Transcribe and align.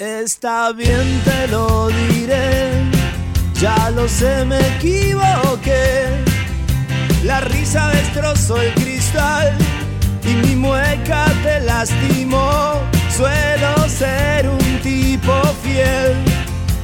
Está 0.00 0.72
bien, 0.72 1.20
te 1.26 1.48
lo 1.48 1.88
diré. 1.88 2.70
Ya 3.60 3.90
lo 3.90 4.08
sé, 4.08 4.46
me 4.46 4.58
equivoqué. 4.76 6.06
La 7.22 7.40
risa 7.40 7.88
destrozó 7.88 8.62
el 8.62 8.72
cristal 8.76 9.52
y 10.24 10.46
mi 10.46 10.56
mueca 10.56 11.26
te 11.42 11.60
lastimó. 11.60 12.80
Suelo 13.14 13.86
ser 13.90 14.48
un 14.48 14.80
tipo 14.80 15.34
fiel, 15.62 16.16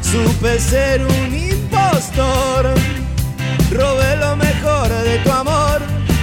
supe 0.03 0.61
ser 0.61 1.03
un 1.03 1.35
impostor. 1.35 2.67
Robé 3.71 4.17
lo 4.17 4.37
mejor 4.37 4.89
de 4.91 5.19
tu 5.25 5.33
amor, 5.33 5.81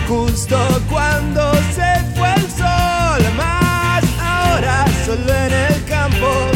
justo 0.08 0.60
cuando 0.92 1.54
se 1.76 1.92
fue 2.16 2.32
el 2.36 2.52
sol. 2.52 3.24
Más 3.36 4.04
ahora 4.22 4.86
solo 5.08 5.34
en 5.34 5.54
el 5.54 5.86
campo, 5.86 6.53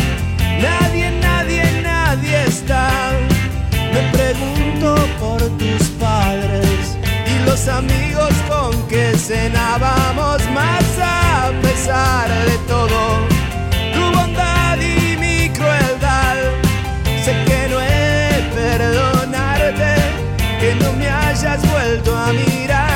pregunto 4.33 4.95
por 5.19 5.39
tus 5.57 5.87
padres 5.99 6.97
y 7.25 7.45
los 7.45 7.67
amigos 7.69 8.33
con 8.49 8.71
que 8.87 9.13
cenábamos 9.17 10.41
más 10.51 10.83
a 11.01 11.51
pesar 11.61 12.29
de 12.29 12.57
todo. 12.67 12.99
Tu 13.93 14.17
bondad 14.17 14.77
y 14.79 15.15
mi 15.17 15.49
crueldad, 15.49 16.35
sé 17.23 17.33
que 17.45 17.69
no 17.69 17.79
he 17.79 18.49
perdonarte, 18.53 19.95
que 20.59 20.75
no 20.75 20.91
me 20.93 21.09
hayas 21.09 21.61
vuelto 21.71 22.15
a 22.15 22.33
mirar 22.33 22.86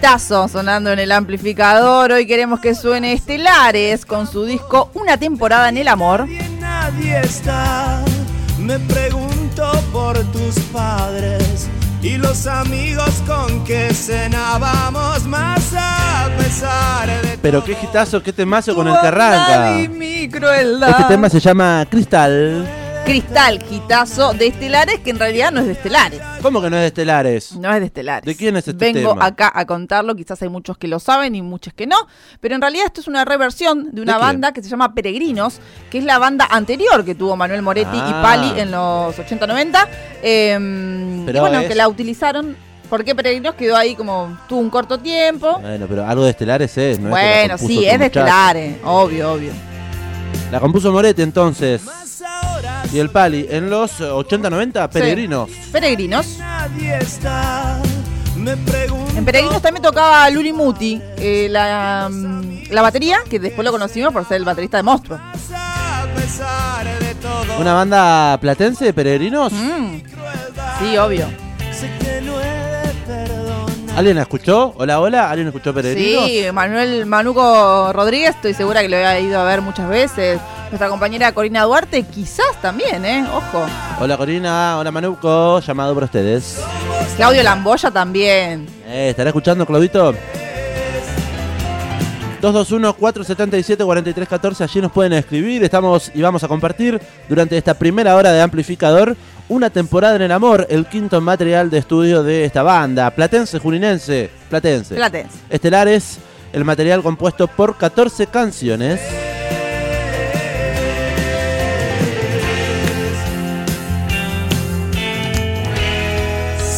ves. 0.00 0.10
Gitazo 0.10 0.48
sonando 0.48 0.92
en 0.92 0.98
el 0.98 1.12
amplificador. 1.12 2.12
Hoy 2.12 2.26
queremos 2.26 2.60
que 2.60 2.74
suene 2.74 3.12
Estelares 3.12 4.04
con 4.04 4.26
su 4.26 4.44
disco 4.44 4.90
Una 4.94 5.16
temporada 5.16 5.68
en 5.68 5.76
el 5.76 5.88
amor. 5.88 6.20
Nadie, 6.20 6.48
nadie 6.60 7.20
está. 7.20 8.02
Me 8.58 8.78
pregunto 8.78 9.70
por 9.92 10.18
tus 10.32 10.58
padres 10.72 11.68
y 12.02 12.16
los 12.16 12.46
amigos 12.46 13.10
con 13.26 13.64
que 13.64 13.92
cenábamos 13.92 15.26
más 15.26 15.72
a 15.76 16.30
pesar 16.38 17.08
de 17.22 17.38
Pero 17.42 17.62
qué 17.62 17.72
hitazo, 17.72 18.22
qué 18.22 18.32
temazo 18.32 18.74
con 18.74 18.88
el 18.88 18.98
que 19.00 19.06
arranca. 19.06 19.70
bondad 19.70 19.78
y 19.78 19.88
mi 19.88 20.28
crueldad. 20.28 20.90
Este 20.90 21.04
tema 21.04 21.28
se 21.28 21.40
llama 21.40 21.86
Cristal. 21.90 22.89
Cristal, 23.14 23.60
gitazo 23.68 24.34
de 24.34 24.46
Estelares, 24.46 25.00
que 25.00 25.10
en 25.10 25.18
realidad 25.18 25.50
no 25.50 25.58
es 25.58 25.66
de 25.66 25.72
Estelares. 25.72 26.20
¿Cómo 26.42 26.62
que 26.62 26.70
no 26.70 26.76
es 26.76 26.82
de 26.82 26.86
Estelares? 26.86 27.56
No 27.56 27.74
es 27.74 27.80
de 27.80 27.86
Estelares. 27.86 28.24
¿De 28.24 28.36
quién 28.36 28.54
es 28.56 28.68
este 28.68 28.92
Vengo 28.92 29.14
tema? 29.14 29.26
acá 29.26 29.50
a 29.52 29.64
contarlo, 29.66 30.14
quizás 30.14 30.40
hay 30.42 30.48
muchos 30.48 30.78
que 30.78 30.86
lo 30.86 31.00
saben 31.00 31.34
y 31.34 31.42
muchos 31.42 31.74
que 31.74 31.88
no, 31.88 31.96
pero 32.40 32.54
en 32.54 32.60
realidad 32.60 32.86
esto 32.86 33.00
es 33.00 33.08
una 33.08 33.24
reversión 33.24 33.88
de 33.90 34.00
una 34.02 34.16
banda 34.16 34.52
que 34.52 34.62
se 34.62 34.68
llama 34.68 34.94
Peregrinos, 34.94 35.58
que 35.90 35.98
es 35.98 36.04
la 36.04 36.18
banda 36.20 36.46
anterior 36.52 37.04
que 37.04 37.16
tuvo 37.16 37.34
Manuel 37.34 37.62
Moretti 37.62 37.96
y 37.96 38.00
Ah. 38.00 38.20
Pali 38.22 38.60
en 38.60 38.70
los 38.70 39.18
80-90. 39.18 39.88
eh, 40.22 41.22
Pero 41.26 41.38
y 41.38 41.40
bueno, 41.40 41.60
es- 41.62 41.68
que 41.68 41.74
la 41.74 41.88
utilizaron 41.88 42.56
porque 42.88 43.16
Peregrinos 43.16 43.56
quedó 43.56 43.76
ahí 43.76 43.96
como 43.96 44.38
tuvo 44.48 44.60
un 44.60 44.70
corto 44.70 44.98
tiempo. 45.00 45.58
Bueno, 45.60 45.86
pero 45.88 46.06
algo 46.06 46.22
de 46.22 46.30
Estelares 46.30 46.78
es, 46.78 47.00
¿no? 47.00 47.08
es 47.08 47.24
que 47.24 47.38
bueno, 47.48 47.58
sí, 47.58 47.84
es 47.86 47.98
de. 47.98 48.06
Estelares, 48.06 48.76
obvio, 48.84 49.32
obvio. 49.32 49.50
La 50.52 50.60
compuso 50.60 50.92
Moretti 50.92 51.22
entonces. 51.22 51.82
Y 52.92 52.98
el 52.98 53.10
Pali, 53.10 53.46
en 53.48 53.70
los 53.70 54.00
80-90, 54.00 54.88
Peregrinos. 54.90 55.50
Peregrinos. 55.72 56.38
En 59.16 59.24
Peregrinos 59.24 59.60
también 59.62 59.82
tocaba 59.82 60.28
Luli 60.30 60.52
Muti, 60.52 61.00
eh, 61.18 61.48
la, 61.50 62.08
mm, 62.10 62.70
la 62.70 62.82
batería, 62.82 63.18
que 63.28 63.38
después 63.38 63.64
lo 63.64 63.70
conocimos 63.72 64.12
por 64.12 64.26
ser 64.26 64.38
el 64.38 64.44
baterista 64.44 64.78
de 64.78 64.82
Monstruo. 64.82 65.20
de. 67.44 67.60
¿Una 67.60 67.74
banda 67.74 68.38
platense, 68.40 68.92
Peregrinos? 68.92 69.52
Mm, 69.52 69.96
sí, 70.80 70.96
obvio. 70.96 71.26
¿Alguien 73.96 74.16
la 74.16 74.22
escuchó? 74.22 74.72
Hola, 74.76 75.00
hola. 75.00 75.30
¿Alguien 75.30 75.48
escuchó 75.48 75.74
Peregrinos? 75.74 76.26
Sí, 76.26 76.44
Manuel 76.52 77.06
Manuco 77.06 77.92
Rodríguez, 77.92 78.36
estoy 78.36 78.54
segura 78.54 78.82
que 78.82 78.88
lo 78.88 78.96
he 78.96 79.22
ido 79.22 79.38
a 79.38 79.44
ver 79.44 79.60
muchas 79.60 79.88
veces. 79.88 80.40
Nuestra 80.70 80.88
compañera 80.88 81.32
Corina 81.32 81.64
Duarte, 81.64 82.02
quizás 82.04 82.60
también, 82.62 83.04
¿eh? 83.04 83.26
Ojo. 83.34 83.66
Hola 84.00 84.16
Corina, 84.16 84.78
hola 84.78 84.90
Manuco, 84.90 85.60
llamado 85.60 85.92
por 85.94 86.04
ustedes. 86.04 86.62
Claudio 87.16 87.42
Lamboya 87.42 87.90
también. 87.90 88.66
Eh, 88.86 89.08
¿Estará 89.10 89.28
escuchando, 89.30 89.66
Claudito? 89.66 90.14
221-477-4314, 92.40 94.60
allí 94.62 94.80
nos 94.80 94.92
pueden 94.92 95.12
escribir. 95.12 95.62
Estamos 95.62 96.10
y 96.14 96.22
vamos 96.22 96.42
a 96.42 96.48
compartir 96.48 96.98
durante 97.28 97.58
esta 97.58 97.74
primera 97.74 98.16
hora 98.16 98.32
de 98.32 98.40
amplificador 98.40 99.14
una 99.50 99.68
temporada 99.68 100.14
en 100.14 100.22
el 100.22 100.32
amor, 100.32 100.64
el 100.70 100.86
quinto 100.86 101.20
material 101.20 101.70
de 101.70 101.78
estudio 101.78 102.22
de 102.22 102.44
esta 102.44 102.62
banda, 102.62 103.10
platense, 103.10 103.58
juninense, 103.58 104.30
platense. 104.48 104.94
Platense. 104.94 105.36
Estelares, 105.50 106.18
el 106.52 106.64
material 106.64 107.02
compuesto 107.02 107.48
por 107.48 107.76
14 107.76 108.28
canciones. 108.28 109.00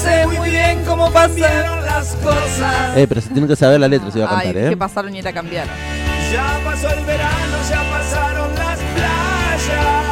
Sé 0.03 0.27
muy 0.27 0.51
bien 0.51 0.83
cómo 0.87 1.13
Cambiaron 1.13 1.85
las 1.85 2.15
cosas. 2.17 2.97
Eh, 2.97 3.07
pero 3.07 3.21
se 3.21 3.29
tienen 3.29 3.49
que 3.49 3.57
saber 3.57 3.81
la 3.81 3.89
letra 3.89 4.11
si 4.11 4.19
va 4.19 4.27
a 4.31 4.39
Ay, 4.39 4.45
cantar, 4.47 4.65
¿eh? 4.65 4.69
que 4.71 4.77
pasaron 4.79 5.15
y 5.15 5.21
la 5.21 5.33
cambiaron. 5.33 5.75
Ya 6.33 6.59
pasó 6.65 6.89
el 6.89 7.05
verano, 7.05 7.57
ya 7.69 7.83
pasaron 7.91 8.55
las 8.55 8.79
playas. 8.79 10.12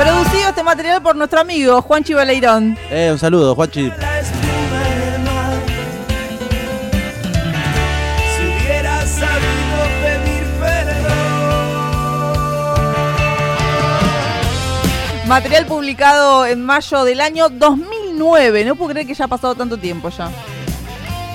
Producido 0.00 0.48
este 0.48 0.62
material 0.62 1.02
por 1.02 1.14
nuestro 1.14 1.40
amigo 1.40 1.82
Juan 1.82 2.02
Chivaleirón. 2.02 2.74
Eh, 2.90 3.10
un 3.12 3.18
saludo, 3.18 3.54
Juanchi. 3.54 3.92
Material 15.26 15.66
publicado 15.66 16.46
en 16.46 16.64
mayo 16.64 17.04
del 17.04 17.20
año 17.20 17.50
2009. 17.50 18.64
No 18.64 18.76
puedo 18.76 18.92
creer 18.92 19.06
que 19.06 19.12
ya 19.12 19.26
ha 19.26 19.28
pasado 19.28 19.54
tanto 19.54 19.76
tiempo 19.76 20.08
ya. 20.08 20.30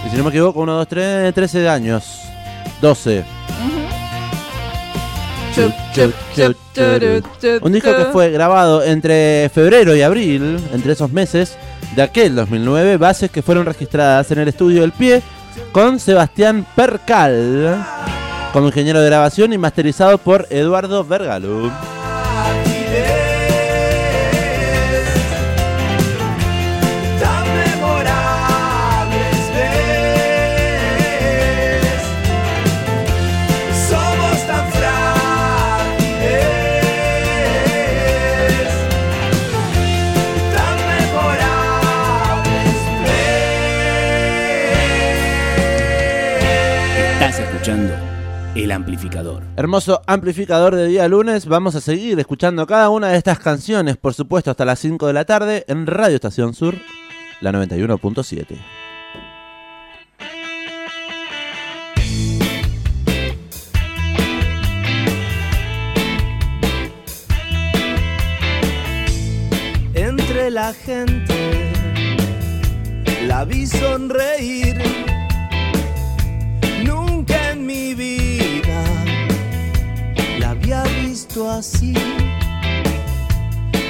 Y 0.07 0.09
si 0.09 0.17
no 0.17 0.23
me 0.23 0.31
equivoco, 0.31 0.61
1, 0.61 0.73
2, 0.73 0.87
3, 0.87 1.33
13 1.35 1.69
años. 1.69 2.21
12. 2.81 3.23
Chup, 5.53 5.71
chup, 5.93 5.93
chup, 5.93 6.11
chup, 6.11 6.24
Un 7.61 7.71
disco 7.71 7.95
que 7.95 8.05
fue 8.05 8.31
grabado 8.31 8.83
entre 8.83 9.49
febrero 9.53 9.95
y 9.95 10.01
abril, 10.01 10.59
entre 10.73 10.93
esos 10.93 11.11
meses 11.11 11.57
de 11.95 12.01
aquel 12.01 12.35
2009, 12.35 12.97
bases 12.97 13.31
que 13.31 13.41
fueron 13.41 13.65
registradas 13.65 14.31
en 14.31 14.39
el 14.39 14.47
estudio 14.47 14.81
del 14.81 14.91
pie 14.91 15.21
con 15.71 15.99
Sebastián 15.99 16.65
Percal 16.75 17.85
como 18.55 18.67
ingeniero 18.67 19.01
de 19.01 19.07
grabación 19.07 19.51
y 19.51 19.57
masterizado 19.57 20.17
por 20.17 20.47
Eduardo 20.49 21.03
Vergalú. 21.03 21.69
El 48.55 48.71
amplificador. 48.71 49.43
Hermoso 49.57 50.01
amplificador 50.07 50.75
de 50.75 50.87
día 50.87 51.09
lunes. 51.09 51.45
Vamos 51.45 51.75
a 51.75 51.81
seguir 51.81 52.17
escuchando 52.17 52.65
cada 52.65 52.89
una 52.89 53.09
de 53.09 53.17
estas 53.17 53.37
canciones, 53.37 53.97
por 53.97 54.13
supuesto, 54.13 54.49
hasta 54.49 54.63
las 54.63 54.79
5 54.79 55.07
de 55.07 55.13
la 55.13 55.25
tarde 55.25 55.65
en 55.67 55.85
Radio 55.85 56.15
Estación 56.15 56.53
Sur, 56.53 56.75
la 57.41 57.51
91.7. 57.51 58.55
Entre 69.95 70.49
la 70.49 70.73
gente 70.73 71.73
la 73.27 73.43
vi 73.43 73.67
sonreír 73.67 75.14
visto 81.35 81.49
así. 81.51 81.93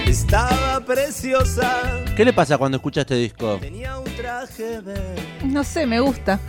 Estaba 0.08 0.80
preciosa. 0.86 2.04
¿Qué 2.16 2.26
le 2.26 2.34
pasa 2.34 2.58
cuando 2.58 2.78
escucha 2.78 3.02
este 3.02 3.16
disco? 3.16 3.58
Tenía 3.60 3.98
un 3.98 4.06
traje 4.16 4.80
verde. 4.82 5.22
No 5.44 5.64
sé, 5.64 5.86
me 5.86 6.00
gusta. 6.00 6.40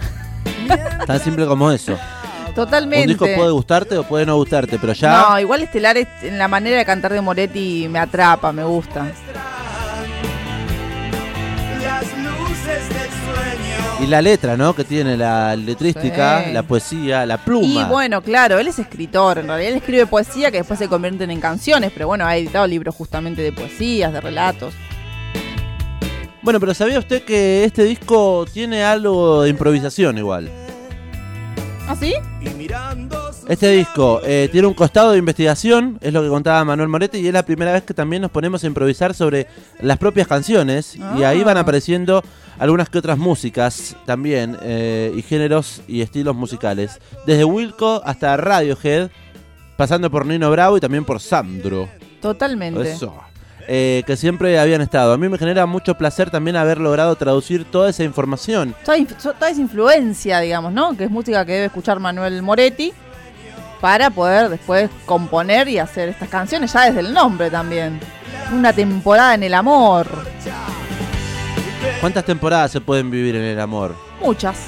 Tan 1.06 1.20
simple 1.20 1.46
como 1.46 1.70
eso. 1.70 1.98
Totalmente. 2.54 3.02
Un 3.02 3.08
disco 3.08 3.26
puede 3.36 3.50
gustarte 3.50 3.98
o 3.98 4.04
puede 4.04 4.24
no 4.24 4.36
gustarte, 4.36 4.78
pero 4.78 4.94
ya 4.94 5.28
No, 5.28 5.38
igual 5.38 5.62
Estelares 5.62 6.08
en 6.22 6.38
la 6.38 6.48
manera 6.48 6.78
de 6.78 6.86
cantar 6.86 7.12
de 7.12 7.20
Moretti 7.20 7.86
me 7.90 7.98
atrapa, 7.98 8.50
me 8.52 8.64
gusta. 8.64 9.12
Y 14.02 14.06
la 14.06 14.20
letra, 14.20 14.56
¿no? 14.58 14.74
Que 14.74 14.84
tiene 14.84 15.16
la 15.16 15.56
letrística, 15.56 16.44
Sí. 16.44 16.52
la 16.52 16.62
poesía, 16.62 17.24
la 17.24 17.38
pluma. 17.38 17.66
Y 17.66 17.84
bueno, 17.84 18.20
claro, 18.20 18.58
él 18.58 18.68
es 18.68 18.78
escritor, 18.78 19.38
en 19.38 19.46
realidad 19.46 19.70
él 19.72 19.76
escribe 19.78 20.06
poesía 20.06 20.50
que 20.50 20.58
después 20.58 20.78
se 20.78 20.86
convierten 20.88 21.30
en 21.30 21.40
canciones, 21.40 21.90
pero 21.94 22.06
bueno, 22.06 22.26
ha 22.26 22.36
editado 22.36 22.66
libros 22.66 22.94
justamente 22.94 23.40
de 23.40 23.52
poesías, 23.52 24.12
de 24.12 24.20
relatos. 24.20 24.74
Bueno, 26.42 26.60
pero 26.60 26.74
¿sabía 26.74 26.98
usted 26.98 27.24
que 27.24 27.64
este 27.64 27.84
disco 27.84 28.44
tiene 28.52 28.84
algo 28.84 29.42
de 29.42 29.48
improvisación 29.50 30.18
igual? 30.18 30.50
¿Ah, 31.88 31.94
sí? 31.98 32.14
Este 33.48 33.70
disco 33.70 34.20
eh, 34.24 34.48
tiene 34.50 34.66
un 34.66 34.74
costado 34.74 35.12
de 35.12 35.18
investigación, 35.18 35.98
es 36.00 36.12
lo 36.12 36.22
que 36.22 36.28
contaba 36.28 36.64
Manuel 36.64 36.88
Moretti, 36.88 37.18
y 37.18 37.28
es 37.28 37.32
la 37.32 37.44
primera 37.44 37.72
vez 37.72 37.84
que 37.84 37.94
también 37.94 38.22
nos 38.22 38.30
ponemos 38.32 38.64
a 38.64 38.66
improvisar 38.66 39.14
sobre 39.14 39.46
las 39.80 39.96
propias 39.98 40.26
canciones, 40.26 40.96
y 41.16 41.22
ahí 41.22 41.44
van 41.44 41.56
Ah. 41.56 41.60
apareciendo 41.60 42.22
algunas 42.58 42.88
que 42.88 42.98
otras 42.98 43.18
músicas 43.18 43.94
también, 44.04 44.56
eh, 44.62 45.12
y 45.16 45.22
géneros 45.22 45.82
y 45.86 46.00
estilos 46.00 46.34
musicales, 46.34 46.98
desde 47.24 47.44
Wilco 47.44 48.02
hasta 48.04 48.36
Radiohead, 48.36 49.10
pasando 49.76 50.10
por 50.10 50.26
Nino 50.26 50.50
Bravo 50.50 50.76
y 50.76 50.80
también 50.80 51.04
por 51.04 51.20
Sandro. 51.20 51.88
Totalmente. 52.20 52.90
Eso. 52.92 53.14
Eh, 53.68 54.04
que 54.06 54.16
siempre 54.16 54.58
habían 54.60 54.80
estado. 54.80 55.12
A 55.12 55.18
mí 55.18 55.28
me 55.28 55.38
genera 55.38 55.66
mucho 55.66 55.96
placer 55.96 56.30
también 56.30 56.54
haber 56.56 56.78
logrado 56.78 57.16
traducir 57.16 57.64
toda 57.64 57.90
esa 57.90 58.04
información. 58.04 58.74
Toda, 58.84 58.96
inf- 58.96 59.18
so- 59.18 59.32
toda 59.32 59.50
esa 59.50 59.60
influencia, 59.60 60.38
digamos, 60.40 60.72
¿no? 60.72 60.96
Que 60.96 61.04
es 61.04 61.10
música 61.10 61.44
que 61.44 61.52
debe 61.52 61.64
escuchar 61.66 61.98
Manuel 61.98 62.42
Moretti 62.42 62.92
para 63.80 64.10
poder 64.10 64.48
después 64.50 64.88
componer 65.04 65.66
y 65.68 65.78
hacer 65.78 66.08
estas 66.08 66.28
canciones, 66.28 66.72
ya 66.72 66.84
desde 66.86 67.00
el 67.00 67.12
nombre 67.12 67.50
también. 67.50 67.98
Una 68.52 68.72
temporada 68.72 69.34
en 69.34 69.42
el 69.42 69.54
amor. 69.54 70.06
¿Cuántas 72.00 72.24
temporadas 72.24 72.70
se 72.70 72.80
pueden 72.80 73.10
vivir 73.10 73.34
en 73.34 73.42
el 73.42 73.58
amor? 73.60 73.96
Muchas. 74.22 74.58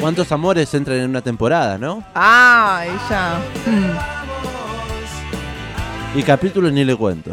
¿Cuántos 0.00 0.30
amores 0.32 0.72
entran 0.74 0.98
en 0.98 1.08
una 1.10 1.22
temporada, 1.22 1.78
no? 1.78 2.04
Ah, 2.14 2.84
ella. 2.84 3.36
Mm. 6.14 6.18
Y 6.18 6.22
capítulos 6.22 6.72
ni 6.72 6.84
le 6.84 6.94
cuento. 6.94 7.30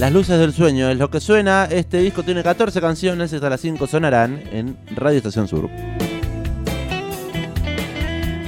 Las 0.00 0.14
luces 0.14 0.38
del 0.38 0.54
sueño 0.54 0.88
es 0.88 0.96
lo 0.96 1.10
que 1.10 1.20
suena. 1.20 1.66
Este 1.66 1.98
disco 1.98 2.22
tiene 2.22 2.42
14 2.42 2.80
canciones, 2.80 3.34
hasta 3.34 3.50
las 3.50 3.60
5 3.60 3.86
sonarán 3.86 4.42
en 4.50 4.78
Radio 4.96 5.18
Estación 5.18 5.46
Sur. 5.46 5.68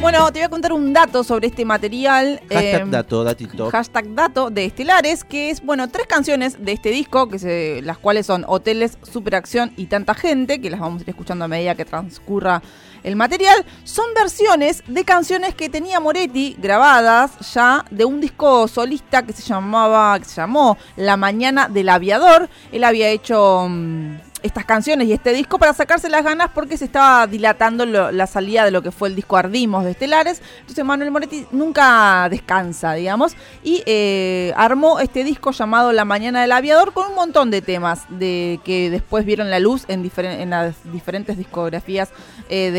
Bueno, 0.03 0.33
te 0.33 0.41
voy 0.41 0.47
a 0.47 0.49
contar 0.49 0.73
un 0.73 0.93
dato 0.93 1.23
sobre 1.23 1.47
este 1.47 1.65
material. 1.65 2.41
Hashtag 2.51 2.81
em, 2.81 2.91
dato, 2.91 3.23
datito. 3.23 3.71
Hashtag 3.71 4.15
dato 4.17 4.51
de 4.51 4.65
Estelares, 4.65 5.23
que 5.23 5.51
es, 5.51 5.63
bueno, 5.63 5.89
tres 5.91 6.09
canciones 6.09 6.57
de 6.61 6.73
este 6.73 6.91
disco, 6.91 7.29
que 7.29 7.39
se, 7.39 7.83
las 7.83 7.99
cuales 7.99 8.27
son 8.27 8.45
Hoteles, 8.49 8.99
Superacción 9.03 9.73
y 9.77 9.87
Tanta 9.87 10.15
Gente, 10.15 10.61
que 10.61 10.71
las 10.71 10.81
vamos 10.81 10.99
a 10.99 11.05
ir 11.05 11.11
escuchando 11.11 11.45
a 11.45 11.49
medida 11.49 11.77
que 11.77 11.85
transcurra 11.85 12.63
el 13.05 13.15
material, 13.15 13.65
son 13.85 14.07
versiones 14.13 14.83
de 14.89 15.05
canciones 15.05 15.55
que 15.55 15.69
tenía 15.69 16.01
Moretti 16.01 16.57
grabadas 16.59 17.39
ya 17.55 17.85
de 17.93 18.05
un 18.05 18.21
disco 18.21 18.67
solista 18.67 19.23
que 19.23 19.33
se 19.33 19.43
llamaba, 19.43 20.19
que 20.19 20.25
se 20.25 20.37
llamó 20.37 20.79
La 20.97 21.17
Mañana 21.17 21.69
del 21.69 21.89
Aviador. 21.89 22.49
Él 22.73 22.83
había 22.83 23.09
hecho 23.09 23.69
mm, 23.69 24.32
estas 24.43 24.65
canciones 24.65 25.09
y 25.09 25.13
este 25.13 25.33
disco 25.33 25.59
para 25.59 25.73
sacarse 25.73 26.09
las 26.09 26.25
ganas 26.25 26.51
porque 26.55 26.77
se 26.77 26.85
estaba 26.85 27.27
dilatando 27.27 27.87
la 27.87 28.27
salida 28.27 28.65
de 28.65 28.71
lo 28.71 28.83
que 28.83 28.91
fue 28.91 29.09
el 29.09 29.15
disco 29.17 29.37
Ardimos 29.37 29.85
de 29.85 29.93
Estelares. 29.93 30.43
Entonces 30.61 30.85
Manuel 30.85 31.11
Moretti 31.11 31.47
nunca 31.51 32.29
descansa, 32.31 32.95
digamos, 32.95 33.35
y 33.63 33.83
eh, 33.87 34.53
armó 34.57 35.01
este 35.01 35.25
disco 35.25 35.53
llamado 35.53 35.93
La 35.93 36.05
Mañana 36.05 36.41
del 36.41 36.53
Aviador 36.53 36.93
con 36.93 37.09
un 37.09 37.15
montón 37.15 37.51
de 37.51 37.63
temas 37.63 38.03
de 38.09 38.61
que 38.65 38.91
después 38.91 39.25
vieron 39.25 39.51
la 39.51 39.59
luz 39.59 39.85
en, 39.89 40.03
diferen- 40.03 40.41
en 40.41 40.51
las 40.51 40.75
diferentes 40.93 41.37
discografías 41.37 42.11
eh, 42.49 42.71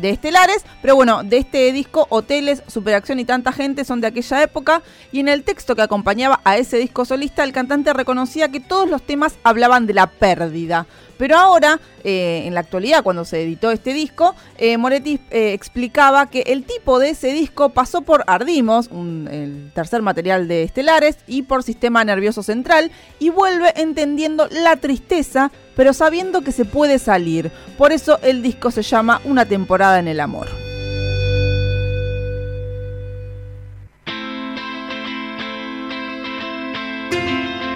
de 0.00 0.10
Estelares. 0.10 0.64
Pero 0.82 0.96
bueno, 0.96 1.22
de 1.22 1.38
este 1.38 1.72
disco, 1.72 2.06
Hoteles, 2.10 2.62
Superacción 2.66 3.18
y 3.18 3.24
Tanta 3.24 3.52
Gente 3.52 3.84
son 3.84 4.00
de 4.00 4.06
aquella 4.06 4.42
época. 4.42 4.82
Y 5.12 5.20
en 5.20 5.28
el 5.28 5.42
texto 5.42 5.74
que 5.74 5.82
acompañaba 5.82 6.40
a 6.44 6.56
ese 6.56 6.78
disco 6.78 7.04
solista, 7.04 7.44
el 7.44 7.52
cantante 7.52 7.92
reconocía 7.92 8.50
que 8.50 8.60
todos 8.60 8.88
los 8.88 9.02
temas 9.02 9.34
hablaban 9.42 9.86
de 9.86 9.94
la 9.94 10.06
pérdida. 10.06 10.86
Pero 11.20 11.36
ahora, 11.36 11.78
eh, 12.02 12.44
en 12.46 12.54
la 12.54 12.60
actualidad, 12.60 13.02
cuando 13.02 13.26
se 13.26 13.42
editó 13.42 13.70
este 13.70 13.92
disco, 13.92 14.34
eh, 14.56 14.78
Moretti 14.78 15.20
eh, 15.30 15.52
explicaba 15.52 16.30
que 16.30 16.40
el 16.46 16.64
tipo 16.64 16.98
de 16.98 17.10
ese 17.10 17.34
disco 17.34 17.68
pasó 17.68 18.00
por 18.00 18.24
Ardimos, 18.26 18.88
el 18.88 19.70
tercer 19.74 20.00
material 20.00 20.48
de 20.48 20.62
Estelares, 20.62 21.18
y 21.26 21.42
por 21.42 21.62
Sistema 21.62 22.02
Nervioso 22.04 22.42
Central, 22.42 22.90
y 23.18 23.28
vuelve 23.28 23.74
entendiendo 23.76 24.48
la 24.50 24.76
tristeza, 24.76 25.52
pero 25.76 25.92
sabiendo 25.92 26.40
que 26.40 26.52
se 26.52 26.64
puede 26.64 26.98
salir. 26.98 27.52
Por 27.76 27.92
eso 27.92 28.18
el 28.22 28.40
disco 28.42 28.70
se 28.70 28.80
llama 28.80 29.20
Una 29.24 29.44
temporada 29.44 29.98
en 29.98 30.08
el 30.08 30.20
amor. 30.20 30.48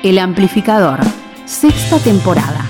El 0.03 0.19
amplificador. 0.19 1.01
Sexta 1.45 1.99
temporada. 1.99 2.64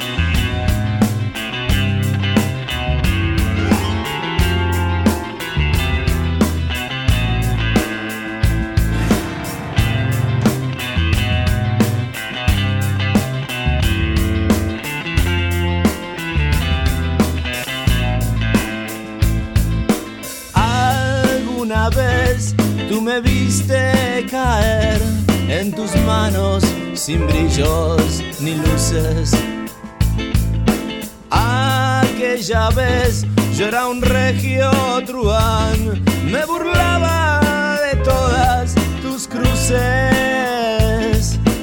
Aquella 31.30 32.68
vez 32.70 33.24
yo 33.56 33.66
era 33.68 33.88
un 33.88 34.02
regio 34.02 34.70
truán, 35.06 36.04
me 36.30 36.44
burlaba 36.44 37.80
de 37.80 37.96
todas 38.02 38.74
tus 39.00 39.26
cruces. 39.26 39.78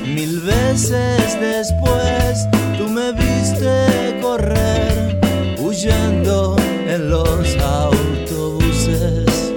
Mil 0.04 0.40
veces 0.40 1.40
después 1.40 2.48
tú 2.80 2.90
me 2.90 3.12
viste 3.12 4.20
correr, 4.20 5.22
huyendo 5.60 6.56
en 6.88 7.12
los 7.12 7.56
autobuses. 7.58 9.54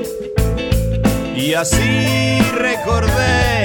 Y 1.34 1.54
así 1.54 2.40
recordé 2.52 3.63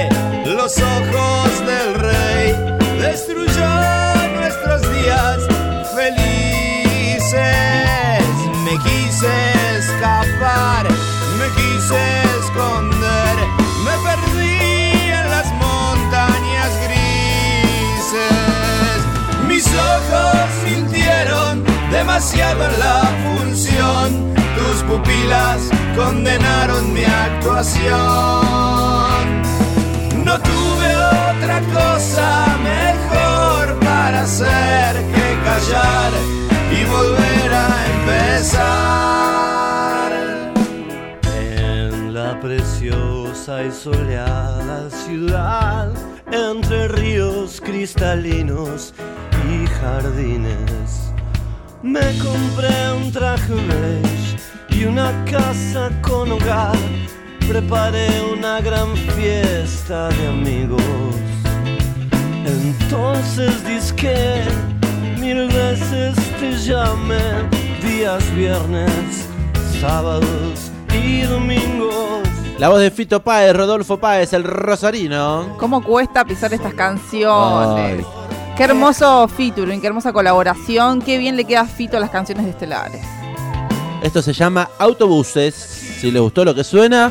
quise 9.20 9.76
escapar, 9.78 10.86
me 11.38 11.46
quise 11.54 12.00
esconder, 12.40 13.36
me 13.84 13.94
perdí 14.02 14.58
en 15.12 15.26
las 15.30 15.46
montañas 15.52 16.70
grises. 16.86 18.20
Mis 19.46 19.66
ojos 19.66 20.48
sintieron 20.64 21.64
demasiado 21.90 22.64
en 22.64 22.80
la 22.80 23.02
función, 23.26 24.34
tus 24.56 24.82
pupilas 24.84 25.60
condenaron 25.94 26.92
mi 26.94 27.04
actuación. 27.04 27.90
No 30.24 30.40
tuve 30.40 30.96
otra 30.96 31.60
cosa 31.74 32.46
mejor 32.62 33.78
para 33.80 34.22
hacer 34.22 34.96
que 35.12 35.38
callar 35.44 36.10
En 41.36 42.14
la 42.14 42.40
preciosa 42.40 43.62
y 43.64 43.70
soleada 43.70 44.88
ciudad, 44.88 45.92
entre 46.32 46.88
ríos 46.88 47.60
cristalinos 47.60 48.94
y 49.46 49.66
jardines. 49.66 51.12
Me 51.82 52.00
compré 52.16 52.92
un 52.96 53.12
traje 53.12 53.52
beige 53.52 54.38
y 54.70 54.86
una 54.86 55.12
casa 55.26 55.90
con 56.00 56.32
hogar. 56.32 56.78
Preparé 57.46 58.08
una 58.32 58.62
gran 58.62 58.96
fiesta 59.18 60.08
de 60.08 60.28
amigos. 60.28 60.82
Entonces 62.46 63.52
disque 63.66 64.44
mil 65.18 65.46
veces 65.48 66.16
te 66.40 66.52
llamé 66.52 67.59
días 67.82 68.34
viernes, 68.34 69.26
sábados 69.80 70.70
y 70.92 71.22
domingos. 71.22 72.20
La 72.58 72.68
voz 72.68 72.80
de 72.80 72.90
Fito 72.90 73.22
Páez, 73.22 73.56
Rodolfo 73.56 73.98
Páez, 73.98 74.32
el 74.34 74.44
Rosarino. 74.44 75.56
¿Cómo 75.58 75.82
cuesta 75.82 76.24
pisar 76.24 76.52
estas 76.52 76.74
canciones? 76.74 78.04
Ay. 78.06 78.54
Qué 78.56 78.64
hermoso 78.64 79.26
featuring, 79.28 79.80
qué 79.80 79.86
hermosa 79.86 80.12
colaboración, 80.12 81.00
qué 81.00 81.16
bien 81.16 81.36
le 81.36 81.44
queda 81.44 81.62
a 81.62 81.66
Fito 81.66 81.96
a 81.96 82.00
las 82.00 82.10
canciones 82.10 82.44
de 82.44 82.50
Estelares. 82.50 83.02
Esto 84.02 84.20
se 84.20 84.34
llama 84.34 84.68
Autobuses. 84.78 85.54
Si 85.54 86.10
les 86.10 86.20
gustó 86.20 86.44
lo 86.44 86.54
que 86.54 86.64
suena, 86.64 87.10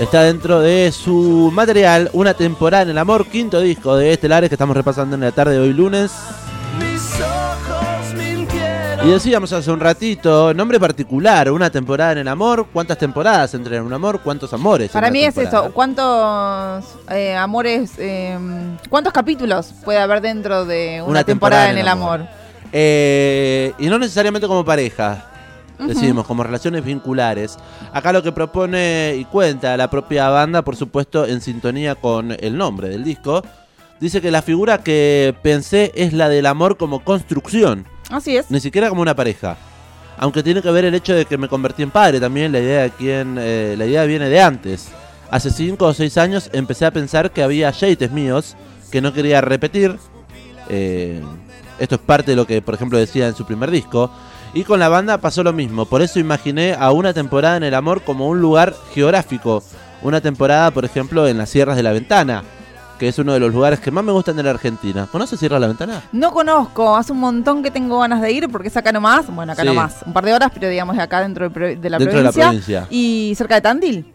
está 0.00 0.22
dentro 0.22 0.60
de 0.60 0.92
su 0.92 1.50
material 1.52 2.10
Una 2.12 2.34
temporada 2.34 2.84
en 2.84 2.90
el 2.90 2.98
amor, 2.98 3.26
quinto 3.26 3.60
disco 3.60 3.96
de 3.96 4.12
Estelares 4.12 4.48
que 4.48 4.54
estamos 4.54 4.76
repasando 4.76 5.14
en 5.14 5.22
la 5.22 5.32
tarde 5.32 5.52
de 5.52 5.60
hoy 5.60 5.72
lunes. 5.72 6.12
Y 9.04 9.10
decíamos 9.10 9.52
hace 9.52 9.70
un 9.70 9.78
ratito, 9.78 10.52
nombre 10.52 10.80
particular, 10.80 11.50
Una 11.52 11.70
temporada 11.70 12.12
en 12.12 12.18
el 12.18 12.28
amor. 12.28 12.66
¿Cuántas 12.72 12.98
temporadas 12.98 13.54
entre 13.54 13.80
un 13.80 13.92
amor? 13.92 14.20
¿Cuántos 14.22 14.52
amores? 14.52 14.88
en 14.88 14.92
Para 14.92 15.10
mí 15.10 15.22
es 15.22 15.34
temporada? 15.34 15.66
eso, 15.66 15.74
¿cuántos 15.74 16.84
eh, 17.10 17.34
amores, 17.36 17.92
eh, 17.98 18.36
cuántos 18.90 19.12
capítulos 19.12 19.72
puede 19.84 19.98
haber 19.98 20.20
dentro 20.20 20.64
de 20.64 21.02
una, 21.06 21.22
temporada, 21.22 21.70
en 21.70 21.78
el 21.78 21.88
amor? 21.88 22.26
Eh, 22.72 23.72
y 23.78 23.86
no 23.86 23.98
necesariamente 23.98 24.48
como 24.48 24.64
pareja, 24.64 25.26
decimos, 25.78 26.26
como 26.26 26.42
relaciones 26.42 26.84
vinculares. 26.84 27.56
Acá 27.92 28.12
lo 28.12 28.22
que 28.22 28.32
propone 28.32 29.14
y 29.16 29.24
cuenta 29.26 29.76
la 29.76 29.88
propia 29.88 30.28
banda, 30.28 30.62
por 30.62 30.74
supuesto, 30.74 31.24
en 31.24 31.40
sintonía 31.40 31.94
con 31.94 32.32
el 32.32 32.56
nombre 32.56 32.88
del 32.88 33.04
disco, 33.04 33.44
dice 34.00 34.20
que 34.20 34.32
la 34.32 34.42
figura 34.42 34.78
que 34.78 35.34
pensé 35.42 35.92
es 35.94 36.12
la 36.12 36.28
del 36.28 36.46
amor 36.46 36.76
como 36.76 37.04
construcción, 37.04 37.86
Así 38.10 38.36
es. 38.36 38.50
ni 38.50 38.60
siquiera 38.60 38.88
como 38.88 39.02
una 39.02 39.14
pareja. 39.14 39.56
Aunque 40.16 40.42
tiene 40.42 40.62
que 40.62 40.70
ver 40.70 40.84
el 40.84 40.94
hecho 40.94 41.14
de 41.14 41.26
que 41.26 41.38
me 41.38 41.48
convertí 41.48 41.82
en 41.82 41.90
padre 41.90 42.18
también, 42.18 42.50
la 42.50 42.58
idea 42.58 42.82
de 42.82 42.90
quién, 42.90 43.36
eh, 43.38 43.74
la 43.78 43.86
idea 43.86 44.04
viene 44.04 44.28
de 44.28 44.40
antes. 44.40 44.88
Hace 45.30 45.50
5 45.50 45.84
o 45.84 45.94
6 45.94 46.18
años 46.18 46.50
empecé 46.52 46.86
a 46.86 46.90
pensar 46.90 47.30
que 47.30 47.42
había 47.42 47.70
yates 47.70 48.10
míos 48.10 48.56
que 48.90 49.00
no 49.00 49.12
quería 49.12 49.40
repetir. 49.40 49.96
Eh, 50.68 51.22
esto 51.78 51.94
es 51.94 52.00
parte 52.00 52.32
de 52.32 52.36
lo 52.36 52.46
que, 52.46 52.62
por 52.62 52.74
ejemplo, 52.74 52.98
decía 52.98 53.28
en 53.28 53.34
su 53.36 53.44
primer 53.44 53.70
disco. 53.70 54.10
Y 54.54 54.64
con 54.64 54.80
la 54.80 54.88
banda 54.88 55.18
pasó 55.18 55.42
lo 55.42 55.52
mismo. 55.52 55.84
Por 55.84 56.02
eso 56.02 56.18
imaginé 56.18 56.74
a 56.78 56.90
una 56.90 57.12
temporada 57.12 57.58
en 57.58 57.62
el 57.62 57.74
amor 57.74 58.02
como 58.02 58.28
un 58.28 58.40
lugar 58.40 58.74
geográfico. 58.94 59.62
Una 60.02 60.20
temporada, 60.20 60.70
por 60.70 60.84
ejemplo, 60.84 61.28
en 61.28 61.38
las 61.38 61.50
Sierras 61.50 61.76
de 61.76 61.82
la 61.82 61.92
Ventana, 61.92 62.42
que 62.98 63.08
es 63.08 63.18
uno 63.18 63.32
de 63.32 63.40
los 63.40 63.52
lugares 63.54 63.80
que 63.80 63.90
más 63.90 64.04
me 64.04 64.12
gustan 64.12 64.36
de 64.36 64.42
la 64.42 64.50
Argentina. 64.50 65.06
¿Conoces 65.10 65.38
Sierras 65.38 65.56
de 65.56 65.60
la 65.60 65.66
Ventana? 65.68 66.02
No 66.12 66.32
conozco, 66.32 66.96
hace 66.96 67.12
un 67.12 67.20
montón 67.20 67.62
que 67.62 67.70
tengo 67.70 68.00
ganas 68.00 68.20
de 68.20 68.32
ir 68.32 68.48
porque 68.48 68.68
es 68.68 68.76
acá 68.76 68.92
nomás, 68.92 69.26
bueno, 69.32 69.52
acá 69.52 69.62
Sí. 69.62 69.68
nomás, 69.68 69.96
un 70.04 70.12
par 70.12 70.24
de 70.24 70.34
horas, 70.34 70.50
pero 70.52 70.68
digamos 70.68 70.96
de 70.96 71.02
acá 71.02 71.20
dentro 71.20 71.48
de, 71.48 71.76
de 71.76 71.90
la, 71.90 71.98
Dentro 71.98 72.18
de 72.18 72.24
la 72.24 72.32
provincia. 72.32 72.86
Y 72.90 73.32
cerca 73.36 73.54
de 73.54 73.60
Tandil. 73.60 74.12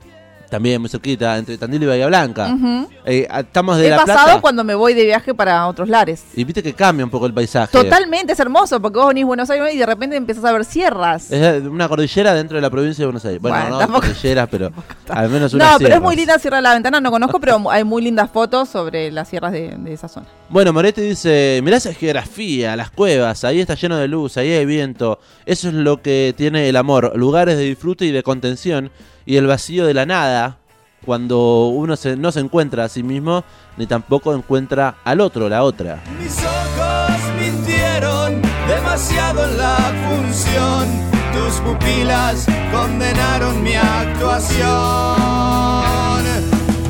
También 0.53 0.79
muy 0.79 0.87
cerquita, 0.87 1.35
entre 1.39 1.57
Tandil 1.57 1.81
y 1.81 1.85
Bahía 1.87 2.05
Blanca. 2.05 2.53
Ujú. 2.53 2.87
Eh, 3.07 3.27
estamos 3.39 3.75
de 3.77 3.87
He 3.87 3.89
La 3.89 3.97
pasado 3.97 4.25
Plata. 4.25 4.41
cuando 4.41 4.63
me 4.63 4.75
voy 4.75 4.93
de 4.93 5.03
viaje 5.03 5.33
para 5.33 5.65
otros 5.65 5.89
lares. 5.89 6.25
Y 6.35 6.43
viste 6.43 6.61
que 6.61 6.73
cambia 6.75 7.03
un 7.03 7.09
poco 7.09 7.25
el 7.25 7.33
paisaje. 7.33 7.71
Totalmente, 7.71 8.33
es 8.33 8.39
hermoso 8.39 8.79
porque 8.79 8.99
vos 8.99 9.07
venís 9.07 9.23
a 9.23 9.25
Buenos 9.25 9.49
Aires 9.49 9.73
y 9.73 9.79
de 9.79 9.85
repente 9.87 10.15
empezás 10.15 10.45
a 10.45 10.51
ver 10.51 10.63
sierras. 10.63 11.31
Es 11.31 11.63
una 11.63 11.89
cordillera 11.89 12.35
dentro 12.35 12.55
de 12.55 12.61
la 12.61 12.69
provincia 12.69 13.01
de 13.01 13.07
Buenos 13.07 13.25
Aires. 13.25 13.41
Bueno, 13.41 13.57
Bueno, 13.57 13.69
no 13.71 13.79
tampoco- 13.79 14.01
cordilleras, 14.05 14.47
pero 14.51 14.71
al 15.09 15.29
menos 15.29 15.53
No, 15.55 15.65
una 15.65 15.77
pero 15.79 15.95
es 15.95 16.01
muy 16.03 16.15
linda 16.15 16.37
Sierra 16.37 16.57
de 16.57 16.61
la 16.63 16.73
Ventana, 16.75 17.01
no 17.01 17.09
conozco, 17.09 17.39
pero 17.39 17.71
hay 17.71 17.83
muy 17.83 18.03
lindas 18.03 18.29
fotos 18.29 18.69
sobre 18.69 19.09
las 19.11 19.27
sierras 19.29 19.53
de, 19.53 19.69
de 19.75 19.91
esa 19.91 20.07
zona. 20.07 20.27
Bueno, 20.49 20.71
Moretti 20.71 21.01
dice, 21.01 21.61
mirá 21.63 21.77
esa 21.77 21.95
geografía, 21.95 22.75
las 22.75 22.91
cuevas, 22.91 23.43
ahí 23.43 23.59
está 23.59 23.73
lleno 23.73 23.97
de 23.97 24.07
luz, 24.07 24.37
ahí 24.37 24.51
hay 24.51 24.67
viento. 24.67 25.17
Eso 25.47 25.69
es 25.69 25.73
lo 25.73 25.99
que 26.03 26.35
tiene 26.37 26.69
el 26.69 26.75
amor, 26.75 27.11
lugares 27.15 27.57
de 27.57 27.63
disfrute 27.63 28.05
y 28.05 28.11
de 28.11 28.21
contención 28.21 28.91
y 29.25 29.37
el 29.37 29.47
vacío 29.47 29.85
de 29.85 29.93
la 29.93 30.05
nada, 30.05 30.57
cuando 31.05 31.67
uno 31.67 31.95
se- 31.95 32.15
no 32.15 32.31
se 32.31 32.39
encuentra 32.39 32.85
a 32.85 32.89
sí 32.89 33.03
mismo 33.03 33.43
ni 33.77 33.87
tampoco 33.87 34.33
encuentra 34.33 34.95
al 35.03 35.19
otro, 35.21 35.49
la 35.49 35.63
otra. 35.63 36.01
Mis 36.21 36.37
ojos 36.39 37.19
mintieron 37.39 38.41
demasiado 38.67 39.43
en 39.45 39.57
la 39.57 39.77
función. 40.09 40.87
Tus 41.33 41.55
pupilas 41.61 42.45
condenaron 42.71 43.61
mi 43.63 43.73
actuación. 43.75 44.69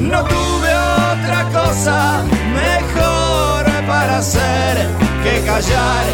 No 0.10 0.24
tuve 0.26 0.76
otra 0.76 1.50
cosa 1.54 2.24
mejor 2.54 3.66
para 3.88 4.18
hacer 4.18 4.88
que 5.24 5.42
callar 5.46 6.06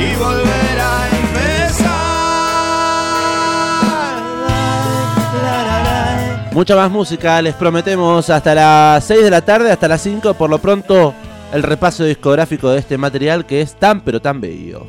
y 0.00 0.14
volver 0.16 0.80
a 0.80 1.13
Mucha 6.54 6.76
más 6.76 6.88
música, 6.88 7.42
les 7.42 7.52
prometemos 7.56 8.30
hasta 8.30 8.54
las 8.54 9.04
6 9.06 9.24
de 9.24 9.30
la 9.30 9.40
tarde, 9.40 9.72
hasta 9.72 9.88
las 9.88 10.00
5, 10.02 10.34
por 10.34 10.48
lo 10.48 10.60
pronto 10.60 11.12
el 11.52 11.64
repaso 11.64 12.04
discográfico 12.04 12.70
de 12.70 12.78
este 12.78 12.96
material 12.96 13.44
que 13.44 13.60
es 13.60 13.74
tan 13.74 14.02
pero 14.02 14.22
tan 14.22 14.40
bello. 14.40 14.86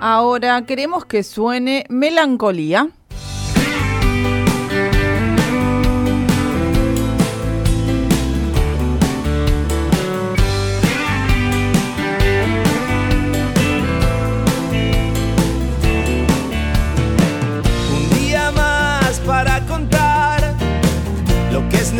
Ahora 0.00 0.66
queremos 0.66 1.04
que 1.04 1.22
suene 1.22 1.84
Melancolía. 1.88 2.88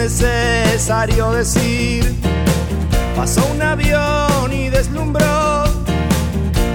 Necesario 0.03 1.31
decir. 1.33 2.17
Pasó 3.15 3.47
un 3.55 3.61
avión 3.61 4.51
y 4.51 4.71
deslumbró 4.71 5.65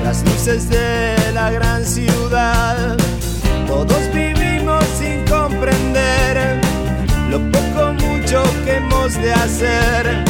las 0.04 0.24
luces 0.26 0.70
de 0.70 1.32
la 1.34 1.50
gran 1.50 1.84
ciudad. 1.84 2.96
Todos 3.66 4.02
vivimos 4.14 4.84
sin 5.00 5.26
comprender 5.26 6.62
lo 7.32 7.40
poco 7.52 7.94
mucho 7.94 8.44
que 8.64 8.76
hemos 8.76 9.16
de 9.16 9.34
hacer. 9.34 10.24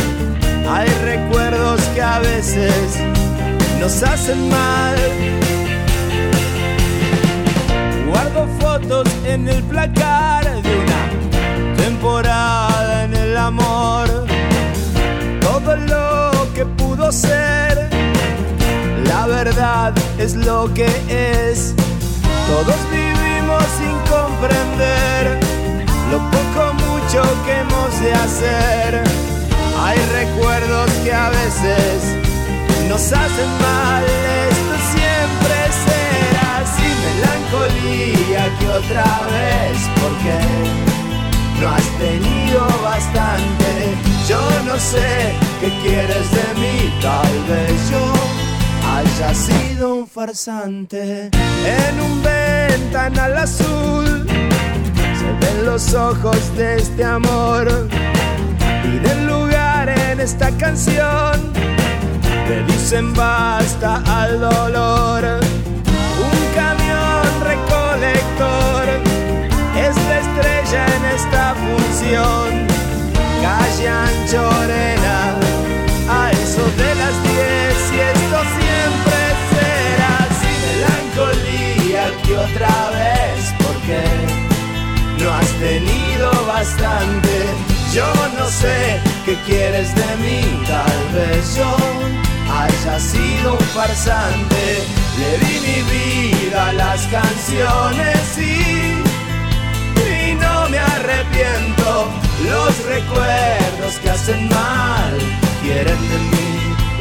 Hay 0.69 0.87
recuerdos 1.03 1.81
que 1.93 2.01
a 2.01 2.19
veces 2.19 2.97
nos 3.81 4.03
hacen 4.03 4.49
mal. 4.49 4.95
Guardo 8.07 8.47
fotos 8.61 9.07
en 9.25 9.49
el 9.49 9.61
placar 9.63 10.45
de 10.61 10.75
una 10.77 11.75
temporada 11.75 12.74
amor. 13.45 14.07
Todo 15.39 15.75
lo 15.75 16.53
que 16.55 16.65
pudo 16.65 17.11
ser, 17.11 17.89
la 19.05 19.27
verdad 19.27 19.93
es 20.17 20.35
lo 20.35 20.73
que 20.73 20.87
es. 21.09 21.75
Todos 22.47 22.79
vivimos 22.91 23.63
sin 23.77 23.95
comprender 24.13 25.39
lo 26.11 26.17
poco 26.35 26.73
mucho 26.73 27.21
que 27.45 27.53
hemos 27.59 27.91
de 28.01 28.13
hacer. 28.13 29.03
Hay 29.83 29.99
recuerdos 30.21 30.89
que 31.03 31.13
a 31.13 31.29
veces 31.29 31.97
nos 32.89 33.03
hacen 33.13 33.49
mal. 33.61 34.03
Esto 34.49 34.75
siempre 34.95 35.57
será 35.85 36.47
así, 36.63 36.87
melancolía 37.05 38.43
que 38.59 38.67
otra 38.67 39.05
vez, 39.35 39.77
porque 40.01 40.94
no 41.61 41.69
has 41.69 41.87
tenido 41.97 42.67
bastante. 42.83 43.95
Yo 44.27 44.41
no 44.65 44.77
sé 44.77 45.33
qué 45.59 45.69
quieres 45.83 46.31
de 46.31 46.61
mí, 46.61 46.93
tal 47.01 47.33
vez 47.47 47.91
yo 47.91 48.35
haya 48.95 49.33
sido 49.33 49.95
un 49.95 50.07
farsante 50.07 51.29
en 51.31 52.01
un 52.01 52.23
ventanal 52.23 53.37
azul. 53.37 54.25
Se 54.27 55.45
ven 55.45 55.65
los 55.65 55.93
ojos 55.93 56.55
de 56.57 56.77
este 56.77 57.03
amor. 57.03 57.87
Piden 58.83 59.27
lugar 59.27 59.89
en 59.89 60.19
esta 60.19 60.49
canción. 60.57 61.53
Le 62.47 62.63
dicen 62.63 63.13
basta 63.13 64.01
al 64.05 64.39
dolor. 64.39 65.23
Un 66.25 66.55
camión 66.55 67.23
recolector 67.43 68.64
calle 73.41 73.87
Anchorena 73.87 75.35
a 76.07 76.31
eso 76.31 76.63
de 76.77 76.95
las 76.95 77.23
10 77.23 77.33
y 77.93 77.99
esto 77.99 78.39
siempre 78.57 79.17
será. 79.51 80.11
Así 80.25 80.51
melancolía 80.65 82.03
que 82.23 82.37
otra 82.37 82.75
vez 82.91 83.53
porque 83.63 84.01
no 85.23 85.33
has 85.33 85.51
tenido 85.53 86.29
bastante. 86.45 87.45
Yo 87.93 88.07
no 88.37 88.47
sé 88.49 88.99
qué 89.25 89.35
quieres 89.47 89.95
de 89.95 90.15
mí 90.17 90.41
tal 90.67 90.99
vez 91.13 91.55
yo 91.55 91.75
haya 92.51 92.99
sido 92.99 93.53
un 93.53 93.65
farsante. 93.73 94.83
Le 95.17 95.37
di 95.39 95.55
mi 95.67 95.79
vida 95.91 96.69
a 96.69 96.73
las 96.73 97.07
canciones 97.07 98.37
y 98.37 99.14
no 100.39 100.69
me 100.69 100.77
arrepiento. 100.77 102.09
Los 102.43 102.85
recuerdos 102.85 103.95
que 104.01 104.09
hacen 104.09 104.49
mal 104.49 105.17
quieren 105.61 106.01
de 106.09 106.17
mí 106.17 106.45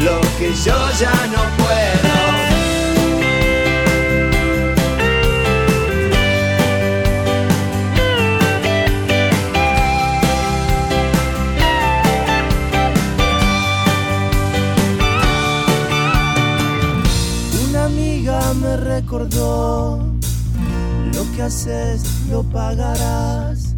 lo 0.04 0.20
que 0.38 0.52
yo 0.64 0.76
ya 0.98 1.14
no 1.34 1.42
puedo. 1.56 2.14
Una 17.68 17.84
amiga 17.84 18.54
me 18.54 18.76
recordó 18.76 20.13
lo 22.30 22.44
pagarás. 22.44 23.74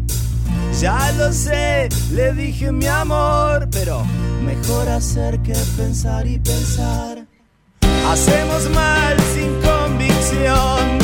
Ya 0.79 1.11
lo 1.13 1.33
sé, 1.33 1.89
le 2.11 2.31
dije 2.33 2.71
mi 2.71 2.85
amor, 2.85 3.67
pero 3.71 4.03
mejor 4.45 4.87
hacer 4.89 5.39
que 5.39 5.55
pensar 5.75 6.27
y 6.27 6.37
pensar. 6.37 7.25
Hacemos 8.07 8.69
mal 8.69 9.15
sin 9.33 9.51
convicción, 9.61 10.99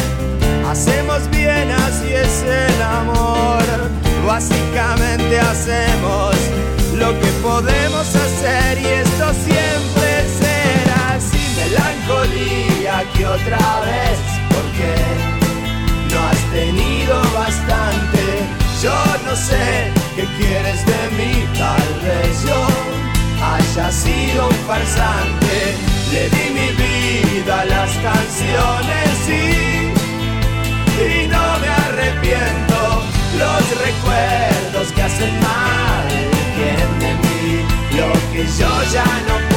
hacemos 0.69 1.27
bien, 1.31 1.71
así 1.71 2.13
es 2.13 2.43
el 2.43 2.81
amor. 2.81 3.63
Básicamente 4.27 5.39
hacemos 5.39 6.35
lo 6.95 7.19
que 7.19 7.31
podemos 7.41 8.07
hacer 8.15 8.77
y 8.77 8.85
esto 8.85 9.25
siempre 9.47 10.09
será 10.39 11.15
así. 11.15 11.41
Melancolía 11.57 13.03
que 13.15 13.25
otra 13.25 13.81
vez, 13.81 14.32
sé 19.35 19.91
qué 20.15 20.25
quieres 20.37 20.85
de 20.85 21.01
mí, 21.17 21.47
tal 21.57 21.89
vez 22.05 22.43
yo 22.45 22.67
haya 23.43 23.91
sido 23.91 24.47
un 24.47 24.55
farsante. 24.67 25.75
Le 26.11 26.29
di 26.29 26.49
mi 26.53 26.69
vida 26.81 27.61
a 27.61 27.65
las 27.65 27.91
canciones 28.09 29.13
y, 29.27 29.91
y 31.03 31.27
no 31.27 31.59
me 31.59 31.69
arrepiento. 31.87 33.03
Los 33.37 33.63
recuerdos 33.87 34.91
que 34.93 35.01
hacen 35.01 35.33
mal 35.39 36.07
quieren 36.55 36.99
de 36.99 37.13
mí 37.15 37.83
lo 37.97 38.11
que 38.31 38.45
yo 38.59 38.69
ya 38.91 39.05
no 39.27 39.52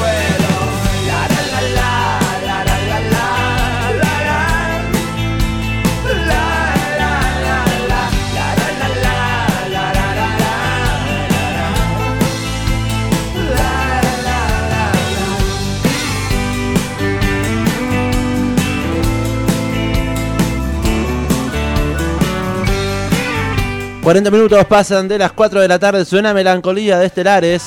40 24.07 24.31
minutos 24.31 24.65
pasan 24.67 25.09
de 25.09 25.19
las 25.19 25.33
4 25.33 25.61
de 25.63 25.67
la 25.67 25.81
tarde, 25.81 26.05
suena 26.05 26.33
Melancolía 26.33 26.97
de 26.97 27.07
Estelares, 27.07 27.65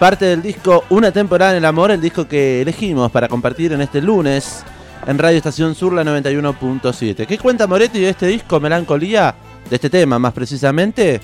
parte 0.00 0.24
del 0.24 0.42
disco 0.42 0.82
Una 0.90 1.12
temporada 1.12 1.52
en 1.52 1.58
el 1.58 1.64
amor, 1.64 1.92
el 1.92 2.00
disco 2.00 2.26
que 2.26 2.62
elegimos 2.62 3.12
para 3.12 3.28
compartir 3.28 3.72
en 3.72 3.82
este 3.82 4.02
lunes 4.02 4.64
en 5.06 5.16
Radio 5.18 5.36
Estación 5.36 5.76
Sur 5.76 5.92
la 5.92 6.02
91.7. 6.02 7.28
¿Qué 7.28 7.38
cuenta 7.38 7.68
Moretti 7.68 8.00
de 8.00 8.08
este 8.08 8.26
disco 8.26 8.58
Melancolía? 8.58 9.36
De 9.70 9.76
este 9.76 9.88
tema 9.88 10.18
más 10.18 10.32
precisamente, 10.32 11.20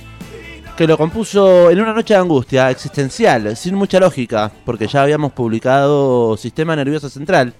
que 0.76 0.86
lo 0.86 0.96
compuso 0.96 1.68
en 1.72 1.80
una 1.80 1.92
noche 1.92 2.14
de 2.14 2.20
angustia 2.20 2.70
existencial, 2.70 3.56
sin 3.56 3.74
mucha 3.74 3.98
lógica, 3.98 4.52
porque 4.64 4.86
ya 4.86 5.02
habíamos 5.02 5.32
publicado 5.32 6.36
Sistema 6.36 6.76
Nervioso 6.76 7.10
Central, 7.10 7.54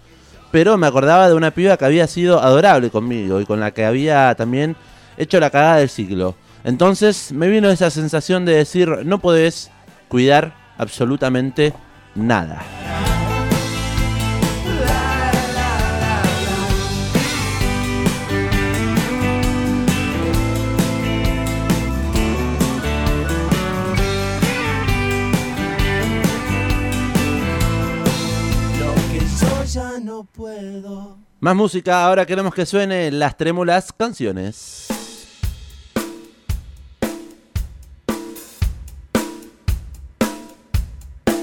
pero 0.52 0.78
me 0.78 0.86
acordaba 0.86 1.26
de 1.26 1.34
una 1.34 1.50
piba 1.50 1.76
que 1.76 1.86
había 1.86 2.06
sido 2.06 2.40
adorable 2.40 2.90
conmigo 2.90 3.40
y 3.40 3.46
con 3.46 3.58
la 3.58 3.72
que 3.72 3.84
había 3.84 4.32
también 4.36 4.76
hecho 5.16 5.40
la 5.40 5.50
cagada 5.50 5.78
del 5.78 5.88
siglo. 5.88 6.36
Entonces 6.64 7.30
me 7.30 7.48
vino 7.48 7.68
esa 7.68 7.90
sensación 7.90 8.46
de 8.46 8.54
decir, 8.54 8.88
no 9.04 9.18
podés 9.18 9.70
cuidar 10.08 10.54
absolutamente 10.78 11.74
nada. 12.14 12.62
Lo 28.80 28.94
que 29.12 29.20
yo 29.20 29.64
ya 29.64 30.00
no 30.02 30.24
puedo. 30.24 31.18
Más 31.40 31.54
música, 31.54 32.06
ahora 32.06 32.24
queremos 32.24 32.54
que 32.54 32.64
suene 32.64 33.10
las 33.10 33.36
trémulas 33.36 33.92
canciones. 33.92 34.93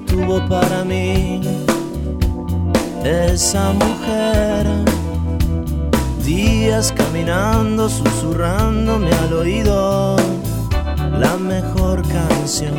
Tuvo 0.00 0.46
para 0.48 0.84
mí. 0.84 1.40
Esa 3.04 3.72
mujer, 3.72 4.66
días 6.24 6.92
caminando, 6.92 7.88
susurrándome 7.88 9.10
al 9.12 9.32
oído 9.32 10.16
la 11.18 11.36
mejor 11.36 12.02
canción. 12.08 12.74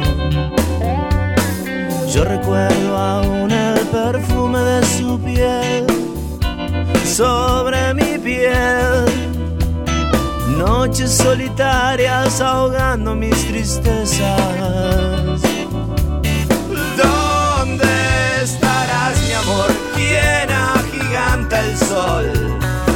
Yo 2.14 2.24
recuerdo 2.24 2.98
aún 2.98 3.52
el 3.52 3.80
perfume 3.88 4.60
de 4.60 4.86
su 4.86 5.20
piel 5.20 5.86
sobre 7.06 7.94
mi 7.94 8.18
piel. 8.18 9.06
Noches 10.58 11.12
solitarias 11.12 12.42
ahogando 12.42 13.16
mis 13.16 13.48
tristezas. 13.48 15.37
Sol? 21.78 22.26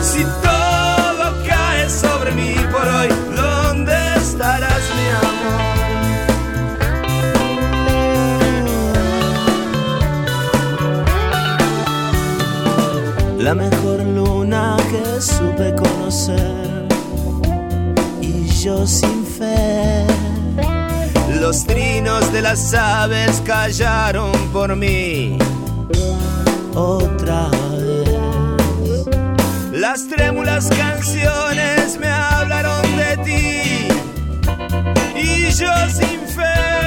Si 0.01 0.23
todo 0.23 1.25
cae 1.47 1.89
sobre 1.89 2.31
mí 2.31 2.55
por 2.71 2.87
hoy, 2.87 3.09
¿dónde 3.35 3.93
estarás, 4.17 4.83
mi 4.97 5.07
amor? 5.21 5.61
La 13.39 13.55
mejor 13.55 13.99
luna 14.03 14.77
que 14.91 15.21
supe 15.21 15.75
conocer 15.75 16.87
y 18.21 18.47
yo 18.47 18.85
sin 18.85 19.25
fe. 19.25 20.05
Los 21.39 21.65
trinos 21.65 22.31
de 22.31 22.41
las 22.43 22.73
aves 22.73 23.41
callaron 23.43 24.31
por 24.53 24.75
mí 24.75 25.39
otra 26.75 27.49
Las 29.91 30.07
trémulas 30.07 30.69
canciones 30.69 31.97
me 31.99 32.07
hablaron 32.07 32.81
de 32.95 33.17
ti 33.25 33.87
y 35.19 35.51
yo 35.51 35.89
sin 35.89 36.19
fe. 36.29 36.80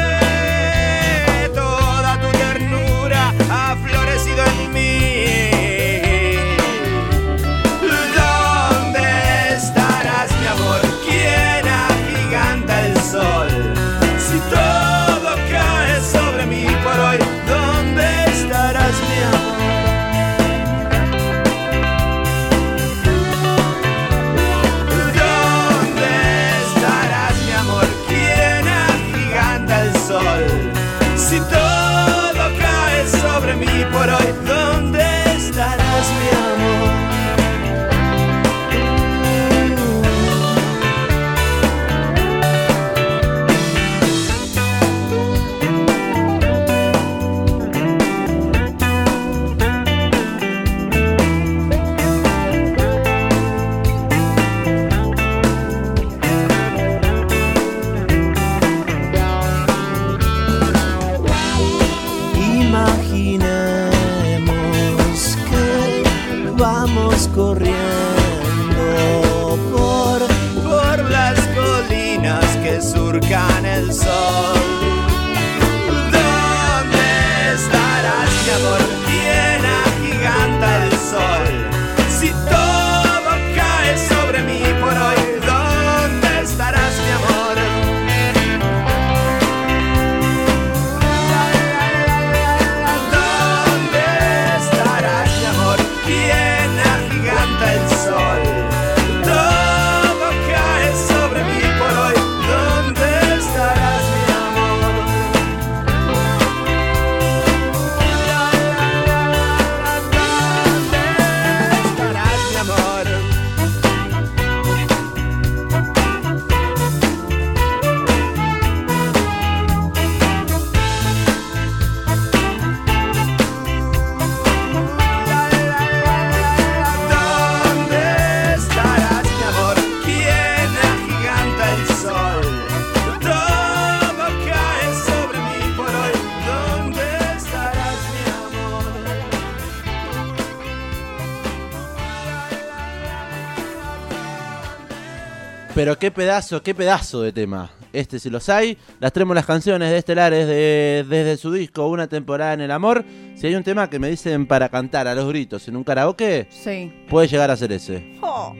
Pero 145.84 145.98
qué 145.98 146.10
pedazo, 146.10 146.62
qué 146.62 146.74
pedazo 146.74 147.20
de 147.20 147.30
tema. 147.30 147.70
Este 147.92 148.18
si 148.18 148.30
los 148.30 148.48
hay. 148.48 148.78
Las 149.00 149.12
las 149.14 149.44
canciones 149.44 149.90
de 149.90 149.98
Estelares 149.98 150.46
de, 150.46 151.04
desde 151.06 151.36
su 151.36 151.52
disco 151.52 151.88
Una 151.88 152.06
temporada 152.06 152.54
en 152.54 152.62
el 152.62 152.70
amor. 152.70 153.04
Si 153.36 153.46
hay 153.46 153.54
un 153.54 153.62
tema 153.62 153.90
que 153.90 153.98
me 153.98 154.08
dicen 154.08 154.46
para 154.46 154.70
cantar 154.70 155.06
a 155.08 155.14
los 155.14 155.28
gritos 155.28 155.68
en 155.68 155.76
un 155.76 155.84
karaoke, 155.84 156.48
Sí. 156.48 156.90
puede 157.10 157.28
llegar 157.28 157.50
a 157.50 157.56
ser 157.58 157.70
ese. 157.72 158.16
Oh. 158.22 158.54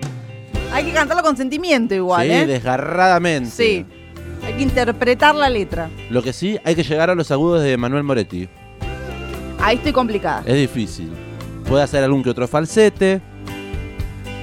Hay 0.71 0.85
que 0.85 0.93
cantarlo 0.93 1.23
con 1.23 1.35
sentimiento 1.35 1.95
igual, 1.95 2.27
sí, 2.27 2.31
¿eh? 2.35 2.47
desgarradamente. 2.47 3.49
Sí. 3.49 3.87
Hay 4.45 4.53
que 4.53 4.63
interpretar 4.63 5.35
la 5.35 5.49
letra. 5.49 5.89
Lo 6.11 6.23
que 6.23 6.35
sí, 6.35 6.59
hay 6.63 6.75
que 6.75 6.83
llegar 6.83 7.09
a 7.09 7.15
los 7.15 7.31
agudos 7.31 7.63
de 7.63 7.75
Manuel 7.79 8.03
Moretti. 8.03 8.51
Ahí 9.61 9.77
estoy 9.77 9.93
complicada. 9.93 10.43
Es 10.45 10.57
difícil. 10.57 11.11
Puede 11.67 11.85
hacer 11.85 12.05
algún 12.05 12.23
que 12.23 12.29
otro 12.29 12.47
falsete. 12.47 13.23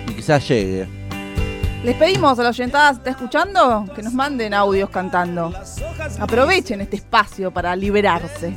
Y 0.09 0.13
quizás 0.15 0.47
llegue. 0.47 1.00
Les 1.83 1.95
pedimos 1.95 2.37
a 2.37 2.43
la 2.43 2.49
oyentada, 2.49 2.91
¿está 2.91 3.09
escuchando? 3.09 3.85
Que 3.95 4.03
nos 4.03 4.13
manden 4.13 4.53
audios 4.53 4.89
cantando. 4.91 5.51
Aprovechen 6.19 6.79
este 6.81 6.97
espacio 6.97 7.49
para 7.51 7.75
liberarse. 7.75 8.53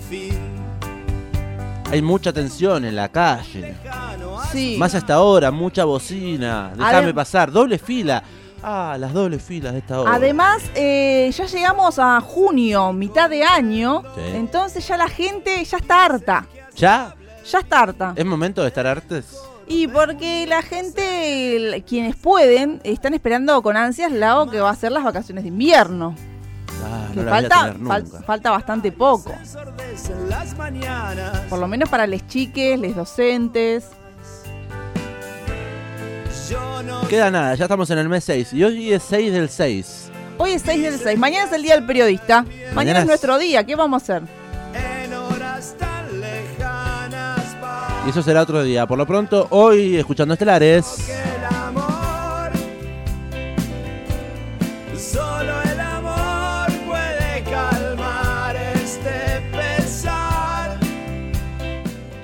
Hay 1.90 2.02
mucha 2.02 2.32
tensión 2.32 2.84
en 2.84 2.96
la 2.96 3.08
calle. 3.08 3.76
Sí. 4.52 4.76
Más 4.78 4.94
hasta 4.94 5.14
ahora, 5.14 5.50
mucha 5.50 5.84
bocina. 5.84 6.72
Déjame 6.76 7.12
Adem- 7.12 7.14
pasar. 7.14 7.50
Doble 7.50 7.78
fila. 7.78 8.22
Ah, 8.62 8.96
las 8.98 9.12
dobles 9.12 9.42
filas 9.42 9.72
de 9.72 9.78
esta 9.80 10.00
hora. 10.00 10.14
Además, 10.14 10.62
eh, 10.74 11.30
ya 11.34 11.46
llegamos 11.46 11.98
a 11.98 12.20
junio, 12.20 12.92
mitad 12.92 13.30
de 13.30 13.42
año. 13.42 14.02
Sí. 14.16 14.32
Entonces 14.34 14.86
ya 14.86 14.96
la 14.98 15.08
gente 15.08 15.62
ya 15.64 15.78
está 15.78 16.04
harta. 16.04 16.46
¿Ya? 16.76 17.14
Ya 17.50 17.58
está 17.58 17.80
harta. 17.80 18.12
¿Es 18.16 18.24
momento 18.24 18.62
de 18.62 18.68
estar 18.68 18.86
artes? 18.86 19.38
Y 19.66 19.88
porque 19.88 20.46
la 20.46 20.62
gente, 20.62 21.82
quienes 21.86 22.16
pueden, 22.16 22.80
están 22.84 23.14
esperando 23.14 23.62
con 23.62 23.76
ansias 23.76 24.12
lo 24.12 24.46
que 24.50 24.60
va 24.60 24.70
a 24.70 24.76
ser 24.76 24.92
las 24.92 25.04
vacaciones 25.04 25.44
de 25.44 25.48
invierno. 25.48 26.14
Ah, 26.84 27.08
Que 27.14 27.20
no 27.20 27.30
falta, 27.30 27.74
fal- 27.78 28.24
falta 28.24 28.50
bastante 28.50 28.92
poco. 28.92 29.32
Por 31.48 31.58
lo 31.58 31.66
menos 31.68 31.88
para 31.88 32.06
les 32.06 32.26
chiques, 32.26 32.78
les 32.78 32.94
docentes. 32.94 33.86
Yo 36.50 36.82
no 36.82 37.08
Queda 37.08 37.30
nada, 37.30 37.54
ya 37.54 37.64
estamos 37.64 37.88
en 37.90 37.98
el 37.98 38.08
mes 38.08 38.24
6. 38.24 38.52
Y 38.52 38.64
hoy 38.64 38.92
es 38.92 39.02
6 39.04 39.32
del 39.32 39.48
6. 39.48 40.10
Hoy 40.36 40.50
es 40.52 40.62
6 40.62 40.82
del 40.82 40.98
6. 40.98 41.18
Mañana 41.18 41.46
es 41.46 41.52
el 41.52 41.62
día 41.62 41.74
del 41.76 41.86
periodista. 41.86 42.42
Mañana, 42.42 42.74
Mañana 42.74 42.98
es 42.98 43.02
es- 43.04 43.08
nuestro 43.08 43.38
día. 43.38 43.64
¿Qué 43.64 43.76
vamos 43.76 44.02
a 44.02 44.04
hacer? 44.04 44.22
Y 48.06 48.10
eso 48.10 48.22
será 48.22 48.42
otro 48.42 48.62
día. 48.62 48.86
Por 48.86 48.98
lo 48.98 49.06
pronto, 49.06 49.46
hoy 49.50 49.96
escuchando 49.96 50.34
estelares. 50.34 51.08
este. 51.08 51.24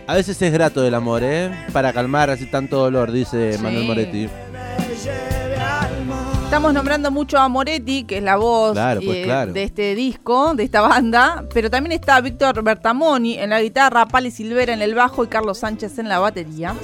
A 0.07 0.15
veces 0.15 0.43
es 0.43 0.53
grato 0.53 0.85
el 0.85 0.95
amor, 0.95 1.23
¿eh? 1.23 1.51
Para 1.73 1.93
calmar 1.93 2.31
así 2.31 2.47
tanto 2.47 2.79
dolor, 2.79 3.13
dice 3.13 3.53
Sí. 3.53 3.63
Manuel 3.63 3.85
Moretti. 3.85 4.29
Estamos 6.51 6.75
nombrando 6.75 7.13
mucho 7.13 7.39
a 7.39 7.49
Moretti, 7.49 8.03
que 8.03 8.17
es 8.17 8.25
la 8.25 8.35
voz 8.35 8.73
Claro, 8.73 9.01
pues, 9.05 9.19
eh, 9.19 9.23
claro. 9.23 9.53
de 9.53 9.63
este 9.63 9.95
disco, 9.95 10.53
de 10.57 10.65
esta 10.65 10.81
banda. 10.81 11.45
Pero 11.55 11.71
también 11.71 11.93
está 11.93 12.21
Víctor 12.21 12.65
Bertamoni 12.65 13.39
en 13.39 13.51
la 13.51 13.63
guitarra, 13.63 14.07
Pali 14.07 14.33
Silvera 14.33 14.75
en 14.75 14.83
el 14.83 14.97
bajo 14.97 15.23
y 15.23 15.29
Carlos 15.29 15.59
Sánchez 15.59 16.01
en 16.01 16.09
la 16.09 16.19
batería. 16.19 16.75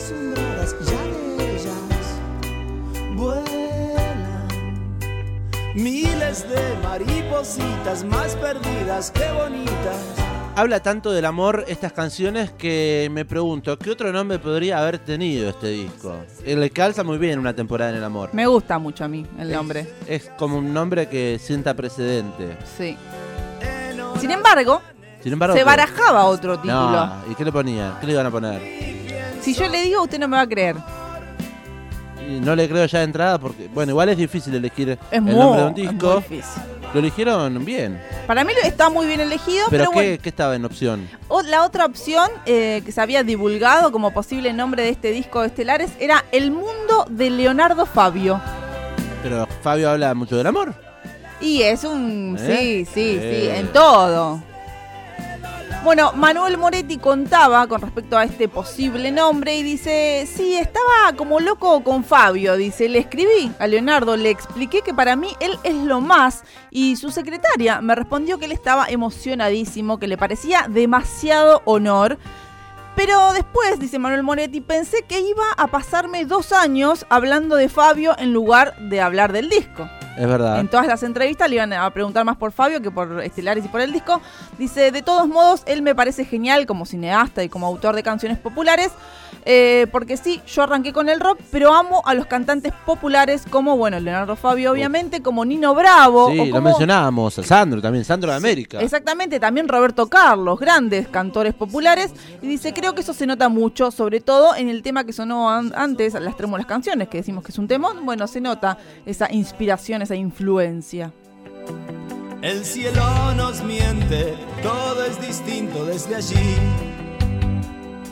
Miles 5.77 6.49
de 6.49 6.77
maripositas 6.83 8.03
más 8.05 8.35
perdidas 8.37 9.11
que 9.11 9.31
bonitas 9.33 9.97
Habla 10.57 10.81
tanto 10.81 11.13
del 11.13 11.27
amor 11.27 11.67
estas 11.69 11.93
canciones 11.93 12.51
que 12.51 13.11
me 13.13 13.27
pregunto, 13.27 13.79
¿qué 13.79 13.91
otro 13.91 14.11
nombre 14.11 14.39
podría 14.39 14.79
haber 14.79 14.99
tenido 14.99 15.51
este 15.51 15.69
disco? 15.69 16.17
Le 16.47 16.71
calza 16.71 17.05
muy 17.05 17.19
bien 17.19 17.39
una 17.39 17.55
temporada 17.55 17.91
en 17.91 17.99
el 17.99 18.05
amor. 18.05 18.31
Me 18.33 18.47
gusta 18.47 18.79
mucho 18.79 19.05
a 19.05 19.09
mí 19.09 19.27
el 19.39 19.53
nombre. 19.53 19.87
Es 20.07 20.31
como 20.39 20.57
un 20.57 20.73
nombre 20.73 21.11
que 21.11 21.39
sienta 21.39 21.75
precedente. 21.75 22.57
Sí. 22.79 22.97
Sin 24.19 24.31
embargo, 24.31 24.81
Sin 25.23 25.35
embargo, 25.35 25.55
se 25.55 25.61
¿qué? 25.61 25.65
barajaba 25.65 26.25
otro 26.25 26.57
título. 26.57 26.91
No, 26.91 27.13
¿y 27.31 27.35
qué 27.35 27.45
le 27.45 27.53
ponían? 27.53 28.01
¿Qué 28.01 28.07
le 28.07 28.15
iban 28.15 28.25
a 28.25 28.31
poner? 28.31 28.63
Si 29.43 29.53
yo 29.53 29.69
le 29.69 29.83
digo, 29.83 30.05
usted 30.05 30.19
no 30.19 30.27
me 30.27 30.39
va 30.39 30.45
a 30.45 30.49
creer. 30.49 30.77
No 32.29 32.55
le 32.57 32.69
creo 32.69 32.85
ya 32.87 32.99
de 32.99 33.05
entrada 33.05 33.39
porque, 33.39 33.69
bueno, 33.73 33.93
igual 33.93 34.09
es 34.09 34.17
difícil 34.19 34.55
elegir 34.55 34.91
Es 34.91 34.99
el 35.11 35.23
muy, 35.23 35.35
nombre 35.35 35.61
de 35.63 35.67
un 35.67 35.73
es 35.73 35.77
muy 35.85 35.93
disco. 35.93 36.17
difícil. 36.17 36.63
Lo 36.95 37.01
eligieron 37.01 37.65
bien. 37.65 38.01
Para 38.27 38.45
mí 38.45 38.53
está 38.65 38.89
muy 38.89 39.07
bien 39.07 39.21
elegido, 39.21 39.67
Pero, 39.71 39.85
pero, 39.85 39.91
¿qué, 39.91 39.95
bueno. 40.09 40.23
qué 40.23 40.29
estaba 40.29 40.57
en 40.57 40.65
opción? 40.65 41.09
O- 41.29 41.43
la 41.43 41.65
otra 41.65 41.85
opción 41.85 42.29
eh, 42.47 42.83
que 42.85 42.93
se 42.93 43.01
había 43.01 43.23
divulgado 43.23 43.93
como 43.93 44.13
posible 44.13 44.53
nombre 44.53 44.83
de 44.83 44.91
este 44.91 45.11
disco 45.11 45.41
de 45.43 45.49
Estelares 45.49 45.91
era 45.99 46.25
El 46.33 46.51
Mundo 46.53 47.07
de 47.11 47.31
Leonardo 47.31 47.87
Fabio. 47.87 48.41
Pero 49.23 49.47
Fabio 49.63 49.91
habla 49.91 50.15
mucho 50.15 50.37
del 50.37 50.47
amor. 50.47 50.75
Y 51.41 51.63
es 51.63 51.85
un... 51.85 52.37
¿Eh? 52.41 52.87
Sí, 52.87 52.95
sí, 52.95 53.19
Eh. 53.21 53.51
sí, 53.53 53.59
en 53.61 53.67
todo. 53.73 54.41
Bueno, 55.87 56.13
Manuel 56.15 56.59
Moretti 56.59 56.99
contaba 56.99 57.65
con 57.69 57.81
respecto 57.81 58.19
a 58.19 58.25
este 58.25 58.49
posible 58.49 59.13
nombre 59.13 59.55
y 59.55 59.63
dice, 59.63 60.27
sí, 60.27 60.57
estaba 60.57 61.13
como 61.17 61.39
loco 61.39 61.85
con 61.85 62.03
Fabio, 62.03 62.57
dice, 62.57 62.89
le 62.89 62.99
escribí 62.99 63.53
a 63.61 63.69
Leonardo, 63.69 64.17
le 64.17 64.31
expliqué 64.31 64.83
que 64.83 64.93
para 64.93 65.15
mí 65.15 65.29
él 65.39 65.57
es 65.63 65.77
lo 65.77 66.01
más 66.01 66.43
y 66.73 66.97
su 66.97 67.13
secretaria 67.13 67.81
me 67.83 67.95
respondió 67.95 68.41
que 68.41 68.47
él 68.47 68.53
estaba 68.53 68.87
emocionadísimo, 68.89 70.01
que 70.01 70.09
le 70.09 70.19
parecía 70.19 70.67
demasiado 70.69 71.63
honor. 71.67 72.19
Pero 72.97 73.33
después, 73.33 73.79
dice 73.79 74.01
Manuel 74.01 74.25
Moretti, 74.25 74.61
pensé 74.61 75.05
que 75.05 75.21
iba 75.21 75.53
a 75.57 75.69
pasarme 75.69 76.25
dos 76.25 76.53
años 76.53 77.07
hablando 77.11 77.55
de 77.55 77.69
Fabio 77.69 78.17
en 78.19 78.33
lugar 78.33 78.77
de 78.89 79.01
hablar 79.01 79.33
del 79.33 79.49
disco. 79.49 79.89
Es 80.17 80.27
verdad. 80.27 80.61
En 80.61 80.69
todas 80.69 80.87
las 80.87 81.03
entrevistas 81.03 81.49
le 81.49 81.57
iban 81.57 81.73
a 81.73 81.91
preguntar 81.91 82.25
más 82.25 82.37
por 82.37 82.53
Fabio 82.53 82.81
que 82.81 82.91
por 82.91 83.23
Estelares 83.23 83.65
y 83.65 83.69
por 83.69 83.81
el 83.81 83.93
disco. 83.93 84.21
Dice, 84.59 84.91
de 84.91 85.03
todos 85.03 85.29
modos, 85.29 85.63
él 85.67 85.83
me 85.83 85.95
parece 85.95 86.25
genial 86.25 86.67
como 86.67 86.87
cineasta 86.87 87.45
y 87.45 87.49
como 87.49 87.67
autor 87.67 87.95
de 87.95 88.03
canciones 88.03 88.39
populares. 88.39 88.91
Eh, 89.49 89.87
porque 89.93 90.17
sí, 90.17 90.43
yo 90.47 90.65
arranqué 90.65 90.93
con 90.93 91.09
el 91.09 91.21
rock, 91.21 91.39
pero 91.53 91.73
amo 91.73 92.03
a 92.05 92.15
los 92.15 92.27
cantantes 92.27 92.73
populares 92.85 93.45
como, 93.49 93.77
bueno, 93.77 94.01
Leonardo 94.01 94.35
Fabio, 94.35 94.73
obviamente, 94.73 95.23
como 95.23 95.45
Nino 95.45 95.73
Bravo. 95.75 96.31
sí, 96.33 96.41
o 96.41 96.47
lo 96.47 96.61
mencionábamos. 96.61 97.39
A 97.39 97.43
Sandro 97.45 97.81
también, 97.81 98.05
Sandro 98.05 98.31
de 98.33 98.37
América. 98.37 98.81
Exactamente, 98.81 99.39
también 99.39 99.69
Roberto 99.69 100.09
Carlos, 100.09 100.59
grandes 100.59 101.07
cantores 101.09 101.55
populares. 101.55 102.13
Y 102.43 102.47
dice, 102.49 102.75
creo 102.75 102.95
que 102.95 103.03
eso 103.03 103.15
se 103.15 103.25
nota 103.27 103.49
mucho, 103.49 103.91
sobre 103.93 104.21
todo 104.21 104.57
en 104.57 104.69
el 104.69 104.83
tema 104.83 105.05
que 105.05 105.13
sonó 105.13 105.49
an- 105.49 105.73
antes, 105.77 106.15
las 106.15 106.37
trémulas 106.37 106.67
canciones, 106.67 107.09
que 107.09 107.19
decimos 107.19 107.45
que 107.45 107.53
es 107.53 107.59
un 107.59 107.69
temón. 107.69 108.05
Bueno, 108.05 108.27
se 108.27 108.41
nota 108.41 108.77
esa 109.07 109.33
inspiración, 109.33 110.03
esa 110.03 110.17
influencia. 110.17 111.13
El 112.43 112.65
cielo 112.65 113.03
nos 113.37 113.63
miente, 113.63 114.35
todo 114.63 115.05
es 115.05 115.21
distinto 115.21 115.85
desde 115.87 116.17
allí. 116.17 116.37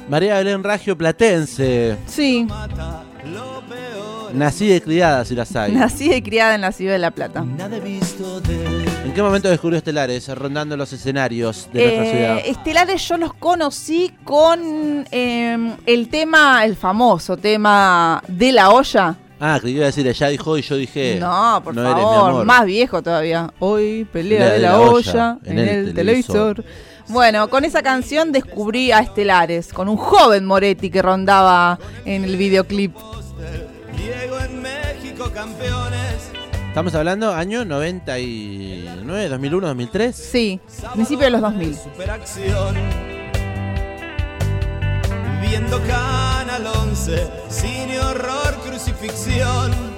María 0.09 0.37
Belén 0.37 0.62
Ragio 0.62 0.97
Platense. 0.97 1.97
Sí. 2.07 2.47
Nacida 4.33 4.77
y 4.77 4.81
criada, 4.81 5.25
si 5.25 5.35
las 5.35 5.55
hay. 5.55 5.73
nacida 5.73 6.17
y 6.17 6.23
criada 6.23 6.55
en 6.57 6.61
la 6.62 6.73
ciudad 6.73 6.93
de 6.93 6.99
La 6.99 7.11
Plata. 7.12 7.45
¿En 9.05 9.12
qué 9.14 9.23
momento 9.23 9.49
descubrió 9.49 9.79
Estelares 9.79 10.29
rondando 10.37 10.77
los 10.77 10.93
escenarios 10.93 11.69
de 11.73 11.83
nuestra 11.85 12.05
Eh, 12.05 12.11
ciudad? 12.11 12.38
Estelares 12.45 13.09
yo 13.09 13.17
los 13.17 13.33
conocí 13.35 14.12
con 14.25 15.07
eh, 15.11 15.77
el 15.87 16.09
tema, 16.09 16.64
el 16.64 16.75
famoso 16.77 17.37
tema 17.37 18.23
de 18.27 18.53
la 18.53 18.71
olla. 18.71 19.17
Ah, 19.40 19.59
que 19.62 19.71
iba 19.71 19.83
a 19.85 19.87
decir, 19.87 20.07
ella 20.07 20.29
dijo 20.29 20.57
y 20.59 20.62
yo 20.62 20.77
dije. 20.77 21.17
No, 21.21 21.61
por 21.62 21.75
no 21.75 21.83
eres 21.83 21.95
mi 21.97 22.01
favor, 22.03 22.31
amor. 22.31 22.45
más 22.47 22.64
viejo 22.64 23.03
todavía. 23.03 23.53
Hoy 23.61 24.05
pelea 24.12 24.53
de 24.53 24.59
la, 24.59 24.81
olla, 24.81 25.38
en, 25.45 25.59
el, 25.59 25.95
televisor. 25.95 26.64
Bueno, 27.09 27.51
con 27.51 27.64
esa 27.64 27.83
canción 27.83 28.33
descubrí 28.33 28.90
a 28.90 29.01
Estelares, 29.01 29.73
con 29.73 29.88
un 29.88 29.97
joven 29.97 30.47
Moretti 30.47 30.90
que 30.90 31.03
rondaba 31.03 31.79
en 32.05 32.25
el 32.25 32.37
videoclip. 32.37 32.97
Diego 33.97 34.40
en 34.40 34.62
México, 34.62 35.31
campeones. 35.33 36.31
Estamos 36.69 36.95
hablando 36.95 37.33
año 37.33 37.64
99, 37.64 39.29
2001, 39.29 39.67
2003. 39.69 40.17
Sí, 40.17 40.61
principio 40.95 41.27
de 41.27 41.31
los 41.31 41.40
2000. 41.43 41.77
Superacción. 41.77 42.75
Viendo 45.43 45.81
Canal 45.83 46.67
11, 46.67 47.29
cine, 47.49 48.01
horror, 48.01 48.57
crucifixión. 48.67 49.93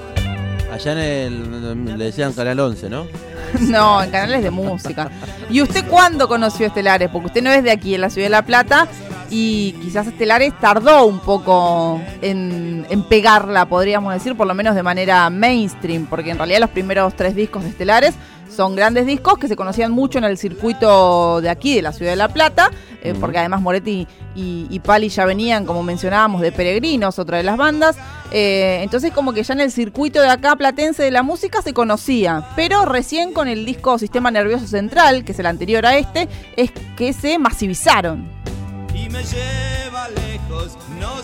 Allá 0.77 0.93
en 0.93 0.99
el. 0.99 1.99
Le 1.99 2.05
decían 2.05 2.35
Canal 2.35 2.61
11, 2.61 2.91
¿no? 2.91 3.07
No, 3.61 4.03
en 4.03 4.11
canales 4.11 4.43
de 4.43 4.51
música. 4.51 5.11
¿Y 5.49 5.63
usted 5.63 5.87
cuándo 5.87 6.29
conoció 6.29 6.67
Estelares? 6.67 7.09
Porque 7.09 7.29
usted 7.29 7.43
no 7.43 7.51
es 7.51 7.65
de 7.65 7.71
aquí, 7.71 7.95
en 7.95 8.03
la 8.03 8.11
ciudad 8.11 8.27
de 8.27 8.31
La 8.31 8.43
Plata, 8.43 8.87
y 9.31 9.73
quizás 9.81 10.07
Estelares 10.07 10.53
tardó 10.61 11.07
un 11.07 11.21
poco 11.21 12.03
en, 12.21 12.87
en 12.91 13.03
pegarla, 13.05 13.65
podríamos 13.67 14.13
decir, 14.13 14.37
por 14.37 14.47
lo 14.47 14.55
menos 14.55 14.75
de 14.75 14.83
manera 14.83 15.31
mainstream, 15.31 16.07
porque 16.07 16.31
en 16.31 16.39
realidad 16.39 16.61
los 16.61 16.71
primeros 16.71 17.15
tres 17.15 17.35
discos 17.35 17.63
de 17.63 17.71
Estelares 17.71 18.15
son 18.57 18.75
grandes 18.75 19.07
discos 19.07 19.39
que 19.39 19.49
se 19.49 19.57
conocían 19.57 19.93
mucho 19.93 20.19
en 20.19 20.25
el 20.25 20.39
circuito 20.39 21.41
de 21.41 21.51
aquí, 21.51 21.77
de 21.77 21.83
la 21.83 21.93
ciudad 21.93 22.13
de 22.13 22.17
La 22.17 22.29
Plata, 22.29 22.71
eh, 23.03 23.15
porque 23.21 23.39
además 23.39 23.61
Moretti 23.61 24.09
y, 24.35 24.67
y 24.71 24.81
Pali 24.81 25.09
ya 25.11 25.25
venían, 25.27 25.67
como 25.67 25.83
mencionábamos, 25.83 26.41
de 26.41 26.53
Peregrinos, 26.53 27.19
otra 27.19 27.37
de 27.37 27.43
las 27.43 27.57
bandas. 27.57 27.97
Eh, 28.33 28.81
entonces 28.83 29.13
como 29.13 29.33
que 29.33 29.43
ya 29.43 29.55
en 29.55 29.61
el 29.61 29.71
circuito 29.71 30.21
de 30.21 30.29
acá 30.29 30.57
platense 30.57 31.03
de 31.03 31.11
la 31.11 31.23
música 31.23 31.63
se 31.63 31.73
conocía, 31.73 32.49
pero 32.57 32.85
recién 32.85 33.33
con 33.33 33.47
el 33.47 33.65
disco 33.65 33.99
Sistema 33.99 34.31
Nervioso 34.31 34.67
Central, 34.67 35.25
que 35.25 35.33
es 35.33 35.39
el 35.39 35.47
anterior 35.47 35.87
a 35.87 35.97
este, 35.97 36.29
es 36.57 36.73
que 36.97 37.13
se 37.13 37.39
masivizaron. 37.39 38.29
Y 38.95 39.09
me 39.11 39.23
lleva 39.23 40.09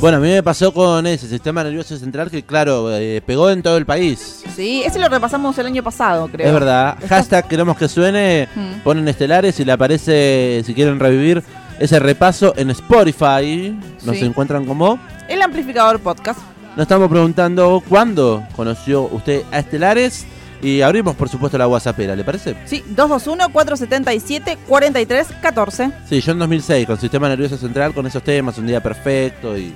Bueno, 0.00 0.16
a 0.18 0.20
mí 0.20 0.28
me 0.28 0.42
pasó 0.42 0.72
con 0.72 1.06
ese 1.06 1.28
sistema 1.28 1.62
nervioso 1.62 1.96
central 1.96 2.30
que, 2.30 2.42
claro, 2.42 2.94
eh, 2.94 3.22
pegó 3.24 3.50
en 3.50 3.62
todo 3.62 3.76
el 3.76 3.86
país. 3.86 4.42
Sí, 4.56 4.82
ese 4.84 4.98
lo 4.98 5.08
repasamos 5.08 5.56
el 5.58 5.66
año 5.66 5.82
pasado, 5.82 6.28
creo. 6.30 6.46
Es 6.48 6.52
verdad. 6.52 6.96
Está- 7.00 7.16
Hashtag 7.16 7.48
queremos 7.48 7.76
que 7.76 7.88
suene. 7.88 8.48
Mm. 8.54 8.80
Ponen 8.82 9.06
estelares 9.08 9.58
y 9.60 9.64
le 9.64 9.72
aparece, 9.72 10.62
si 10.66 10.74
quieren 10.74 10.98
revivir 10.98 11.42
ese 11.78 11.98
repaso 12.00 12.52
en 12.56 12.70
Spotify. 12.70 13.78
Nos 14.04 14.16
Sí. 14.16 14.24
encuentran 14.24 14.64
como. 14.66 14.98
El 15.28 15.40
amplificador 15.40 16.00
podcast. 16.00 16.40
Nos 16.76 16.82
estamos 16.84 17.08
preguntando 17.08 17.82
cuándo 17.88 18.42
conoció 18.56 19.02
usted 19.02 19.42
a 19.52 19.58
Estelares. 19.60 20.26
Y 20.62 20.80
abrimos, 20.80 21.16
por 21.16 21.28
supuesto, 21.28 21.58
la 21.58 21.66
WhatsAppera, 21.66 22.14
¿le 22.14 22.22
parece? 22.24 22.54
Sí, 22.66 22.84
221-477-4314. 22.94 25.92
Sí, 26.08 26.20
yo 26.20 26.32
en 26.32 26.38
2006, 26.38 26.86
con 26.86 26.98
Sistema 26.98 27.28
Nervioso 27.28 27.56
Central, 27.56 27.92
con 27.94 28.06
esos 28.06 28.22
temas, 28.22 28.58
Un 28.58 28.66
Día 28.66 28.82
Perfecto 28.82 29.56
y 29.58 29.72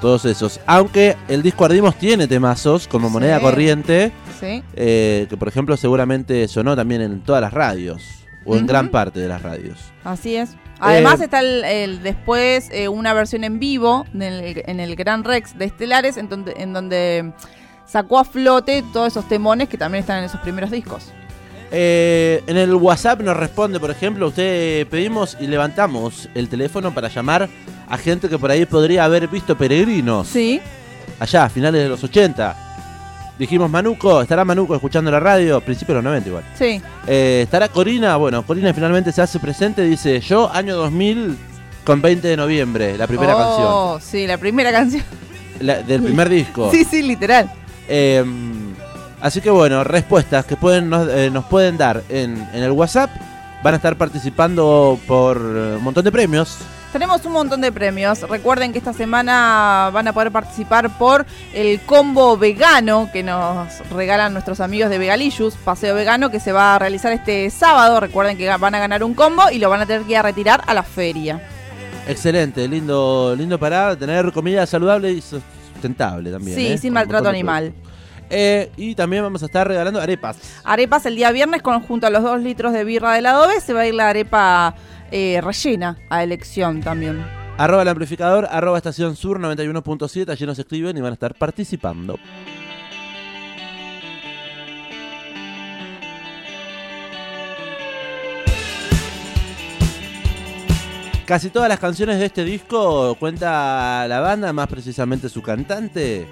todos 0.00 0.24
esos. 0.24 0.60
Aunque 0.66 1.16
el 1.28 1.42
disco 1.42 1.64
Ardimos 1.64 1.96
tiene 1.96 2.26
temazos, 2.26 2.88
como 2.88 3.08
Sí. 3.08 3.12
Moneda 3.14 3.40
Corriente, 3.40 4.12
Sí. 4.40 4.62
eh, 4.74 5.26
que 5.28 5.36
por 5.36 5.48
ejemplo 5.48 5.76
seguramente 5.76 6.48
sonó 6.48 6.74
también 6.76 7.02
en 7.02 7.20
todas 7.20 7.40
las 7.42 7.52
radios, 7.52 8.02
o 8.44 8.56
en 8.56 8.66
gran 8.66 8.88
parte 8.88 9.20
de 9.20 9.28
las 9.28 9.42
radios. 9.42 9.78
Así 10.04 10.36
es. 10.36 10.50
Además 10.80 11.20
Eh, 11.20 11.24
está 11.24 11.40
el, 11.40 11.62
el- 11.64 12.02
después 12.02 12.68
eh, 12.72 12.88
una 12.88 13.12
versión 13.14 13.44
en 13.44 13.60
vivo 13.60 14.04
en 14.12 14.22
el, 14.22 14.62
en 14.66 14.80
el 14.80 14.96
Gran 14.96 15.22
Rex 15.22 15.56
de 15.56 15.66
Estelares, 15.66 16.16
en 16.16 16.28
donde, 16.28 16.54
en 16.56 16.72
donde 16.72 17.32
sacó 17.92 18.18
a 18.18 18.24
flote 18.24 18.82
todos 18.92 19.08
esos 19.08 19.28
temones 19.28 19.68
que 19.68 19.76
también 19.76 20.00
están 20.00 20.18
en 20.20 20.24
esos 20.24 20.40
primeros 20.40 20.70
discos. 20.70 21.12
Eh, 21.70 22.42
en 22.46 22.56
el 22.56 22.74
WhatsApp 22.74 23.20
nos 23.20 23.36
responde, 23.36 23.78
por 23.78 23.90
ejemplo, 23.90 24.28
usted 24.28 24.86
pedimos 24.88 25.36
y 25.40 25.46
levantamos 25.46 26.28
el 26.34 26.48
teléfono 26.48 26.92
para 26.94 27.08
llamar 27.08 27.48
a 27.88 27.98
gente 27.98 28.28
que 28.28 28.38
por 28.38 28.50
ahí 28.50 28.64
podría 28.66 29.04
haber 29.04 29.28
visto 29.28 29.56
peregrinos. 29.56 30.28
Sí. 30.28 30.60
Allá, 31.20 31.44
a 31.44 31.48
finales 31.50 31.82
de 31.82 31.88
los 31.88 32.02
80. 32.02 32.56
Dijimos 33.38 33.70
Manuco, 33.70 34.22
estará 34.22 34.44
Manuco 34.44 34.74
escuchando 34.74 35.10
la 35.10 35.20
radio, 35.20 35.60
principios 35.60 35.88
de 35.88 35.94
los 35.96 36.04
90 36.04 36.28
igual. 36.28 36.44
Sí. 36.58 36.80
Eh, 37.06 37.40
estará 37.44 37.68
Corina, 37.68 38.16
bueno, 38.16 38.42
Corina 38.44 38.72
finalmente 38.72 39.12
se 39.12 39.20
hace 39.22 39.38
presente, 39.38 39.82
dice 39.82 40.20
yo, 40.20 40.50
año 40.52 40.76
2000 40.76 41.36
con 41.84 42.00
20 42.00 42.28
de 42.28 42.36
noviembre, 42.36 42.96
la 42.96 43.06
primera 43.06 43.34
canción. 43.34 43.66
oh, 43.68 43.98
Sí, 44.00 44.26
la 44.26 44.38
primera 44.38 44.70
canción. 44.72 45.02
La- 45.60 45.82
del 45.82 46.02
primer 46.02 46.28
disco. 46.28 46.70
Sí, 46.70 46.84
sí, 46.84 47.02
literal. 47.02 47.50
Eh, 47.88 48.24
así 49.20 49.40
que 49.40 49.50
bueno, 49.50 49.84
respuestas 49.84 50.44
que 50.44 50.56
pueden 50.56 50.90
nos, 50.90 51.08
eh, 51.08 51.30
nos 51.30 51.44
pueden 51.46 51.76
dar 51.76 52.02
en, 52.08 52.36
en 52.52 52.62
el 52.62 52.70
WhatsApp. 52.72 53.10
Van 53.62 53.74
a 53.74 53.76
estar 53.76 53.96
participando 53.96 54.98
por 55.06 55.36
eh, 55.36 55.76
un 55.76 55.84
montón 55.84 56.04
de 56.04 56.12
premios. 56.12 56.58
Tenemos 56.92 57.24
un 57.24 57.32
montón 57.32 57.62
de 57.62 57.72
premios. 57.72 58.20
Recuerden 58.28 58.70
que 58.72 58.78
esta 58.78 58.92
semana 58.92 59.88
van 59.94 60.08
a 60.08 60.12
poder 60.12 60.30
participar 60.30 60.90
por 60.98 61.24
el 61.54 61.80
combo 61.80 62.36
vegano 62.36 63.08
que 63.10 63.22
nos 63.22 63.66
regalan 63.88 64.34
nuestros 64.34 64.60
amigos 64.60 64.90
de 64.90 64.98
Vegalicious, 64.98 65.54
paseo 65.54 65.94
vegano 65.94 66.30
que 66.30 66.38
se 66.38 66.52
va 66.52 66.74
a 66.74 66.78
realizar 66.78 67.12
este 67.12 67.48
sábado. 67.48 67.98
Recuerden 67.98 68.36
que 68.36 68.54
van 68.58 68.74
a 68.74 68.78
ganar 68.78 69.02
un 69.04 69.14
combo 69.14 69.50
y 69.50 69.58
lo 69.58 69.70
van 69.70 69.80
a 69.80 69.86
tener 69.86 70.02
que 70.02 70.12
ir 70.12 70.18
a 70.18 70.22
retirar 70.22 70.62
a 70.66 70.74
la 70.74 70.82
feria. 70.82 71.40
Excelente, 72.06 72.68
lindo, 72.68 73.34
lindo 73.38 73.58
para 73.58 73.96
tener 73.96 74.30
comida 74.30 74.66
saludable 74.66 75.12
y 75.12 75.22
sustentable 75.82 76.30
también. 76.30 76.56
Sí, 76.56 76.66
¿eh? 76.68 76.78
sin 76.78 76.92
maltrato 76.92 77.24
de 77.24 77.30
animal. 77.30 77.74
Eh, 78.30 78.70
y 78.76 78.94
también 78.94 79.22
vamos 79.22 79.42
a 79.42 79.46
estar 79.46 79.66
regalando 79.66 80.00
arepas. 80.00 80.38
Arepas 80.64 81.04
el 81.06 81.16
día 81.16 81.32
viernes 81.32 81.60
con 81.60 81.80
junto 81.82 82.06
a 82.06 82.10
los 82.10 82.22
dos 82.22 82.40
litros 82.40 82.72
de 82.72 82.84
birra 82.84 83.12
del 83.14 83.24
lado 83.24 83.48
B 83.48 83.60
se 83.60 83.74
va 83.74 83.80
a 83.80 83.86
ir 83.86 83.94
la 83.94 84.08
arepa 84.08 84.74
eh, 85.10 85.40
rellena 85.42 85.98
a 86.08 86.22
elección 86.22 86.80
también. 86.80 87.22
Arroba 87.58 87.82
el 87.82 87.88
amplificador, 87.88 88.48
arroba 88.50 88.78
estación 88.78 89.14
sur 89.14 89.38
91.7, 89.38 90.30
allí 90.30 90.46
nos 90.46 90.58
escriben 90.58 90.96
y 90.96 91.02
van 91.02 91.10
a 91.10 91.14
estar 91.14 91.34
participando. 91.34 92.18
Casi 101.26 101.50
todas 101.50 101.68
las 101.68 101.78
canciones 101.78 102.18
de 102.18 102.26
este 102.26 102.44
disco, 102.44 103.14
cuenta 103.14 104.06
la 104.08 104.20
banda, 104.20 104.52
más 104.52 104.66
precisamente 104.66 105.28
su 105.28 105.40
cantante, 105.40 106.26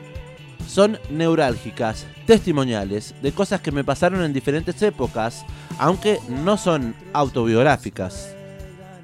son 0.67 0.99
neurálgicas, 1.11 2.07
testimoniales, 2.27 3.15
de 3.23 3.33
cosas 3.33 3.61
que 3.61 3.71
me 3.71 3.85
pasaron 3.85 4.23
en 4.23 4.33
diferentes 4.33 4.83
épocas, 4.83 5.45
aunque 5.79 6.19
no 6.29 6.57
son 6.57 6.95
autobiográficas, 7.13 8.35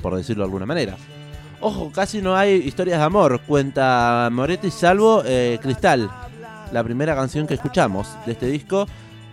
por 0.02 0.16
decirlo 0.16 0.42
de 0.42 0.46
alguna 0.46 0.66
manera. 0.66 0.96
Ojo, 1.60 1.90
casi 1.92 2.20
no 2.20 2.36
hay 2.36 2.54
historias 2.56 2.98
de 2.98 3.04
amor, 3.04 3.40
cuenta 3.46 4.28
Moretti, 4.30 4.70
salvo 4.70 5.22
eh, 5.24 5.58
Cristal, 5.62 6.10
la 6.72 6.82
primera 6.82 7.14
canción 7.14 7.46
que 7.46 7.54
escuchamos 7.54 8.08
de 8.26 8.32
este 8.32 8.46
disco, 8.46 8.86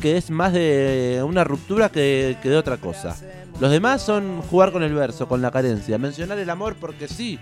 que 0.04 0.18
es 0.18 0.30
más 0.30 0.52
de 0.52 1.24
una 1.26 1.46
ruptura 1.46 1.88
que, 1.88 2.36
de 2.44 2.58
otra 2.58 2.76
cosa. 2.76 3.16
Los 3.62 3.72
demás 3.72 4.02
son 4.02 4.42
jugar 4.42 4.74
con 4.74 4.84
el 4.84 4.94
verso, 4.94 5.30
con 5.30 5.42
la 5.42 5.50
carencia, 5.50 5.98
mencionar 5.98 6.38
el 6.40 6.50
amor 6.50 6.76
porque 6.78 7.08
sí 7.08 7.40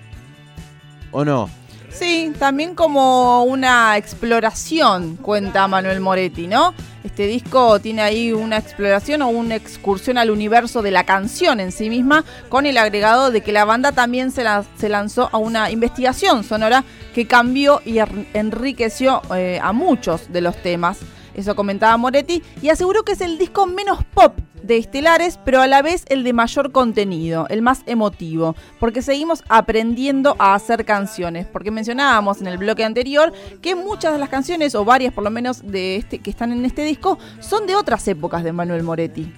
o 1.11 1.25
no. 1.25 1.49
Sí, 1.89 2.31
también 2.37 2.75
como 2.75 3.43
una 3.45 3.97
exploración, 3.97 5.15
cuenta 5.17 5.67
Manuel 5.67 6.01
Moretti, 6.01 6.45
¿no? 6.45 6.75
Este 7.03 7.25
disco 7.25 7.79
tiene 7.79 8.03
ahí 8.03 8.31
una 8.31 8.57
exploración 8.59 9.23
o 9.23 9.29
una 9.29 9.55
excursión 9.55 10.19
al 10.19 10.29
universo 10.29 10.83
de 10.83 10.91
la 10.91 11.03
canción 11.03 11.59
en 11.59 11.71
sí 11.71 11.89
misma, 11.89 12.23
con 12.47 12.67
el 12.67 12.77
agregado 12.77 13.31
de 13.31 13.41
que 13.41 13.51
la 13.51 13.65
banda 13.65 13.91
también 13.91 14.29
se, 14.31 14.43
la- 14.43 14.63
se 14.77 14.87
lanzó 14.87 15.29
a 15.31 15.37
una 15.39 15.71
investigación 15.71 16.43
sonora 16.43 16.83
que 17.15 17.25
cambió 17.25 17.81
y 17.85 17.97
enriqueció 18.35 19.23
eh, 19.35 19.59
a 19.61 19.73
muchos 19.73 20.31
de 20.31 20.41
los 20.41 20.55
temas. 20.61 20.99
Eso 21.35 21.55
comentaba 21.55 21.97
Moretti 21.97 22.43
y 22.61 22.69
aseguró 22.69 23.03
que 23.03 23.13
es 23.13 23.21
el 23.21 23.37
disco 23.37 23.65
menos 23.65 24.03
pop 24.13 24.33
de 24.63 24.77
Estelares, 24.77 25.39
pero 25.43 25.61
a 25.61 25.67
la 25.67 25.81
vez 25.81 26.05
el 26.09 26.23
de 26.23 26.33
mayor 26.33 26.71
contenido, 26.71 27.47
el 27.49 27.61
más 27.61 27.81
emotivo, 27.85 28.55
porque 28.79 29.01
seguimos 29.01 29.43
aprendiendo 29.49 30.35
a 30.39 30.53
hacer 30.53 30.85
canciones, 30.85 31.47
porque 31.47 31.71
mencionábamos 31.71 32.41
en 32.41 32.47
el 32.47 32.57
bloque 32.57 32.83
anterior 32.83 33.33
que 33.61 33.75
muchas 33.75 34.13
de 34.13 34.19
las 34.19 34.29
canciones, 34.29 34.75
o 34.75 34.85
varias 34.85 35.13
por 35.13 35.23
lo 35.23 35.31
menos 35.31 35.65
de 35.65 35.95
este 35.95 36.19
que 36.19 36.29
están 36.29 36.51
en 36.51 36.65
este 36.65 36.83
disco, 36.83 37.17
son 37.39 37.65
de 37.65 37.75
otras 37.75 38.07
épocas 38.07 38.43
de 38.43 38.53
Manuel 38.53 38.83
Moretti. 38.83 39.31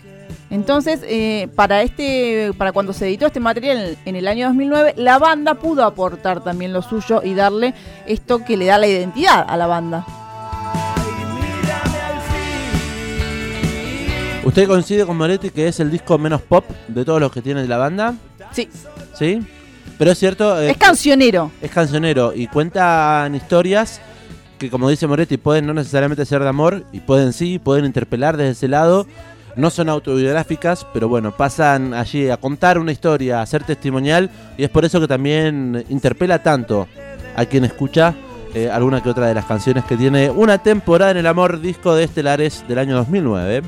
Entonces, 0.49 0.99
eh, 1.03 1.47
para 1.55 1.81
este, 1.81 2.51
para 2.57 2.71
cuando 2.71 2.93
se 2.93 3.07
editó 3.07 3.25
este 3.25 3.39
material 3.39 3.97
en 4.05 4.15
el 4.15 4.27
año 4.27 4.47
2009, 4.47 4.93
la 4.97 5.17
banda 5.17 5.55
pudo 5.55 5.83
aportar 5.83 6.43
también 6.43 6.73
lo 6.73 6.83
suyo 6.83 7.21
y 7.23 7.33
darle 7.33 7.73
esto 8.05 8.45
que 8.45 8.55
le 8.55 8.65
da 8.65 8.77
la 8.77 8.87
identidad 8.87 9.43
a 9.47 9.57
la 9.57 9.65
banda. 9.65 10.22
¿Usted 14.43 14.67
coincide 14.67 15.05
con 15.05 15.17
Moretti 15.17 15.51
que 15.51 15.67
es 15.67 15.79
el 15.79 15.89
disco 15.89 16.17
menos 16.17 16.41
pop 16.41 16.65
de 16.89 17.05
todos 17.05 17.21
los 17.21 17.31
que 17.31 17.41
tiene 17.41 17.65
la 17.65 17.77
banda? 17.77 18.15
Sí, 18.51 18.69
¿Sí? 19.17 19.41
Pero 19.97 20.11
es 20.11 20.19
cierto, 20.19 20.61
eh, 20.61 20.71
es 20.71 20.77
cancionero. 20.77 21.51
es 21.61 21.71
cancionero 21.71 22.33
y 22.35 22.47
cuentan 22.47 23.35
historias 23.35 24.01
que, 24.57 24.69
como 24.69 24.89
dice 24.89 25.07
Moretti, 25.07 25.37
pueden 25.37 25.65
no 25.65 25.73
necesariamente 25.73 26.25
ser 26.25 26.41
de 26.41 26.49
amor 26.49 26.83
y 26.91 26.99
pueden 26.99 27.31
sí, 27.31 27.59
pueden 27.59 27.85
interpelar 27.85 28.35
desde 28.35 28.51
ese 28.51 28.67
lado. 28.67 29.07
No 29.55 29.69
son 29.69 29.87
autobiográficas, 29.87 30.85
pero 30.93 31.07
bueno, 31.07 31.31
pasan 31.37 31.93
allí 31.93 32.29
a 32.29 32.37
contar 32.37 32.79
una 32.79 32.91
historia, 32.91 33.41
a 33.41 33.45
ser 33.45 33.63
testimonial 33.63 34.29
y 34.57 34.63
es 34.63 34.69
por 34.69 34.83
eso 34.83 34.99
que 34.99 35.07
también 35.07 35.85
interpela 35.89 36.41
tanto 36.41 36.87
a 37.35 37.45
quien 37.45 37.63
escucha 37.63 38.15
eh, 38.55 38.69
alguna 38.69 39.01
que 39.01 39.09
otra 39.09 39.27
de 39.27 39.35
las 39.35 39.45
canciones 39.45 39.85
que 39.85 39.95
tiene 39.95 40.29
una 40.29 40.57
temporada 40.57 41.11
en 41.11 41.17
el 41.17 41.27
amor 41.27 41.61
disco 41.61 41.95
de 41.95 42.03
Estelares 42.03 42.65
del 42.67 42.79
año 42.79 42.95
2009. 42.95 43.61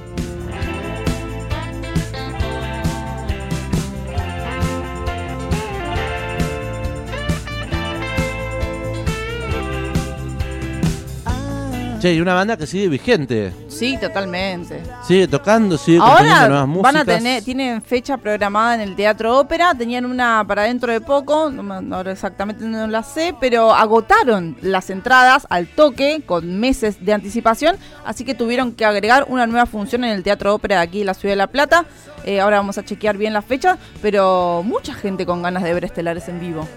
Che, 12.05 12.13
y 12.13 12.21
una 12.21 12.35
banda 12.35 12.55
que 12.55 12.67
sigue 12.67 12.87
vigente. 12.87 13.51
Sí, 13.67 13.97
totalmente. 13.99 14.79
Sigue 15.07 15.27
tocando, 15.27 15.75
sigue 15.75 15.97
Ahora 15.99 16.47
nuevas 16.47 16.67
músicas. 16.67 16.93
van 16.93 16.97
a 16.97 17.03
tener, 17.03 17.43
tienen 17.43 17.81
fecha 17.81 18.17
programada 18.17 18.75
en 18.75 18.81
el 18.81 18.95
Teatro 18.95 19.39
Ópera, 19.39 19.73
tenían 19.73 20.05
una 20.05 20.45
para 20.47 20.65
dentro 20.65 20.91
de 20.91 21.01
poco, 21.01 21.49
no, 21.49 22.01
exactamente 22.01 22.63
no 22.63 22.85
la 22.85 23.01
sé, 23.01 23.33
pero 23.39 23.73
agotaron 23.73 24.55
las 24.61 24.91
entradas 24.91 25.47
al 25.49 25.65
toque 25.65 26.21
con 26.23 26.59
meses 26.59 27.03
de 27.03 27.11
anticipación, 27.11 27.75
así 28.05 28.23
que 28.23 28.35
tuvieron 28.35 28.73
que 28.73 28.85
agregar 28.85 29.25
una 29.27 29.47
nueva 29.47 29.65
función 29.65 30.03
en 30.03 30.11
el 30.11 30.21
Teatro 30.21 30.53
Ópera 30.53 30.75
de 30.75 30.81
aquí 30.83 30.99
de 30.99 31.05
la 31.05 31.15
Ciudad 31.15 31.31
de 31.31 31.37
La 31.37 31.47
Plata. 31.47 31.85
Eh, 32.23 32.39
ahora 32.39 32.57
vamos 32.57 32.77
a 32.77 32.85
chequear 32.85 33.17
bien 33.17 33.33
la 33.33 33.41
fecha, 33.41 33.79
pero 34.03 34.61
mucha 34.63 34.93
gente 34.93 35.25
con 35.25 35.41
ganas 35.41 35.63
de 35.63 35.73
ver 35.73 35.85
estelares 35.85 36.29
en 36.29 36.39
vivo. 36.39 36.67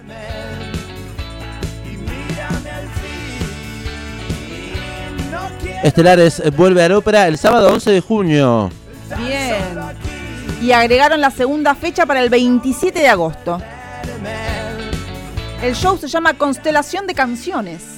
Estelares 5.83 6.43
vuelve 6.57 6.83
a 6.83 6.89
la 6.89 6.99
ópera 6.99 7.27
el 7.29 7.39
sábado 7.39 7.73
11 7.73 7.91
de 7.91 8.01
junio. 8.01 8.71
Bien. 9.17 9.57
Y 10.61 10.73
agregaron 10.73 11.21
la 11.21 11.31
segunda 11.31 11.75
fecha 11.75 12.05
para 12.05 12.21
el 12.21 12.31
27 12.31 12.99
de 12.99 13.09
agosto. 13.09 13.61
El 15.63 15.75
show 15.75 15.97
se 15.99 16.09
llama 16.09 16.35
Constelación 16.35 17.07
de 17.07 17.15
Canciones. 17.15 17.98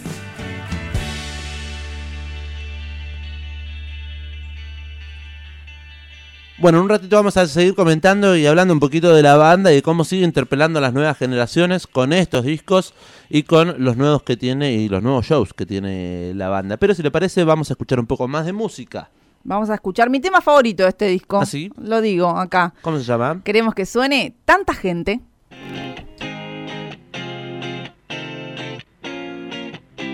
Bueno, 6.61 6.77
en 6.77 6.85
un 6.85 6.91
ratito 6.91 7.17
vamos 7.17 7.39
a 7.39 7.47
seguir 7.47 7.75
comentando 7.75 8.37
y 8.37 8.45
hablando 8.45 8.75
un 8.75 8.81
poquito 8.81 9.15
de 9.15 9.23
la 9.23 9.35
banda 9.37 9.73
y 9.73 9.77
de 9.77 9.83
cómo 9.83 10.05
sigue 10.05 10.27
interpelando 10.27 10.79
a 10.79 10.83
las 10.83 10.93
nuevas 10.93 11.17
generaciones 11.17 11.87
con 11.87 12.13
estos 12.13 12.45
discos 12.45 12.93
y 13.31 13.45
con 13.45 13.83
los 13.83 13.97
nuevos 13.97 14.25
que 14.25 14.37
tiene 14.37 14.75
y 14.75 14.91
los 14.91 15.03
nuevos 15.03 15.25
shows 15.25 15.55
que 15.55 15.65
tiene 15.65 16.35
la 16.35 16.51
banda. 16.51 16.77
Pero 16.77 16.95
si 16.95 17.03
le 17.03 17.11
parece, 17.11 17.45
vamos 17.45 17.71
a 17.71 17.73
escuchar 17.73 17.99
un 17.99 18.07
poco 18.07 18.29
más 18.29 18.45
de 18.45 18.53
música. 18.53 19.09
Vamos 19.43 19.71
a 19.71 19.75
escuchar 19.75 20.11
mi 20.11 20.21
tema 20.21 20.43
favorito 20.43 20.83
de 20.83 20.91
este 20.91 21.07
disco. 21.07 21.39
¿Ah, 21.41 21.47
sí? 21.47 21.73
Lo 21.81 22.03
digo 22.03 22.29
acá. 22.29 22.75
¿Cómo 22.83 22.99
se 22.99 23.05
llama? 23.05 23.41
Queremos 23.43 23.75
que 23.75 23.87
suene 23.87 24.35
tanta 24.45 24.75
gente. 24.75 25.21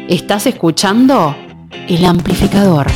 Estás 0.09 0.47
escuchando 0.47 1.35
El 1.89 2.05
Amplificador. 2.05 2.87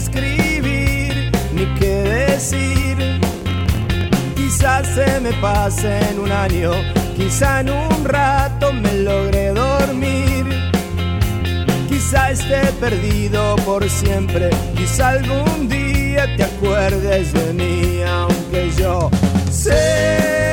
Escribir, 0.00 1.30
ni 1.52 1.66
qué 1.78 1.94
decir. 2.30 2.96
Quizás 4.34 4.86
se 4.94 5.20
me 5.20 5.32
pase 5.34 5.98
en 6.10 6.18
un 6.18 6.32
año, 6.32 6.72
quizá 7.16 7.60
en 7.60 7.70
un 7.70 8.04
rato 8.04 8.72
me 8.72 8.92
logre 9.08 9.48
dormir. 9.50 10.44
Quizá 11.88 12.30
esté 12.30 12.62
perdido 12.80 13.56
por 13.64 13.88
siempre, 13.88 14.50
quizá 14.76 15.10
algún 15.10 15.68
día 15.68 16.24
te 16.36 16.44
acuerdes 16.44 17.32
de 17.32 17.52
mí, 17.52 18.02
aunque 18.02 18.70
yo 18.76 19.10
seguiré. 19.50 20.49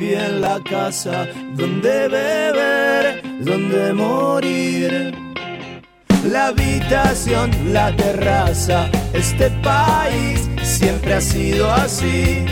Bien 0.00 0.40
la 0.40 0.58
casa 0.64 1.28
donde 1.54 2.08
beber, 2.08 3.22
donde 3.40 3.92
morir. 3.92 5.14
la 6.24 6.48
habitación, 6.48 7.50
la 7.72 7.94
terraza, 7.94 8.88
este 9.12 9.50
país 9.62 10.48
siempre 10.62 11.14
ha 11.14 11.20
sido 11.20 11.70
así. 11.70 12.46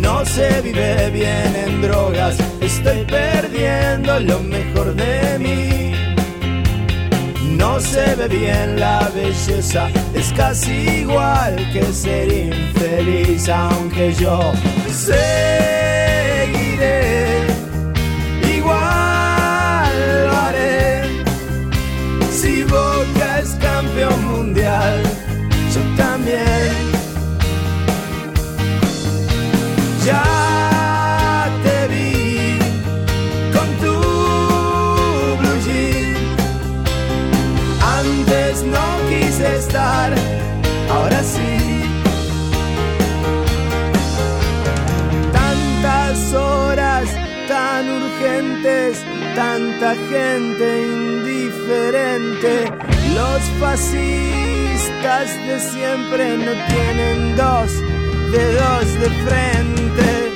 No 0.00 0.24
se 0.24 0.60
vive 0.62 1.10
bien 1.10 1.52
en 1.66 1.82
drogas, 1.82 2.36
estoy 2.60 3.04
perdiendo 3.04 4.20
lo 4.20 4.38
mejor 4.40 4.94
de 4.94 5.38
mí. 5.38 5.99
No 7.60 7.78
se 7.78 8.14
ve 8.16 8.26
bien 8.26 8.80
la 8.80 9.10
belleza, 9.14 9.90
es 10.14 10.32
casi 10.32 10.72
igual 11.02 11.56
que 11.74 11.82
ser 11.92 12.32
infeliz, 12.32 13.50
aunque 13.50 14.14
yo 14.14 14.40
seguiré. 14.88 15.18
Igual 18.56 19.92
lo 20.24 20.32
haré. 20.32 21.02
Si 22.32 22.62
Boca 22.62 23.40
es 23.42 23.50
campeón 23.60 24.24
mundial, 24.24 25.02
yo 25.74 25.82
también. 26.02 26.72
Ya 30.06 30.39
ahora 39.76 41.22
sí. 41.22 41.82
Tantas 45.32 46.32
horas 46.34 47.08
tan 47.48 47.88
urgentes, 47.88 49.04
tanta 49.34 49.94
gente 49.94 50.82
indiferente. 50.82 52.72
Los 53.14 53.42
fascistas 53.60 55.28
de 55.46 55.60
siempre 55.60 56.36
no 56.38 56.52
tienen 56.68 57.36
dos 57.36 57.70
dedos 58.32 59.00
de 59.00 59.10
frente. 59.26 60.29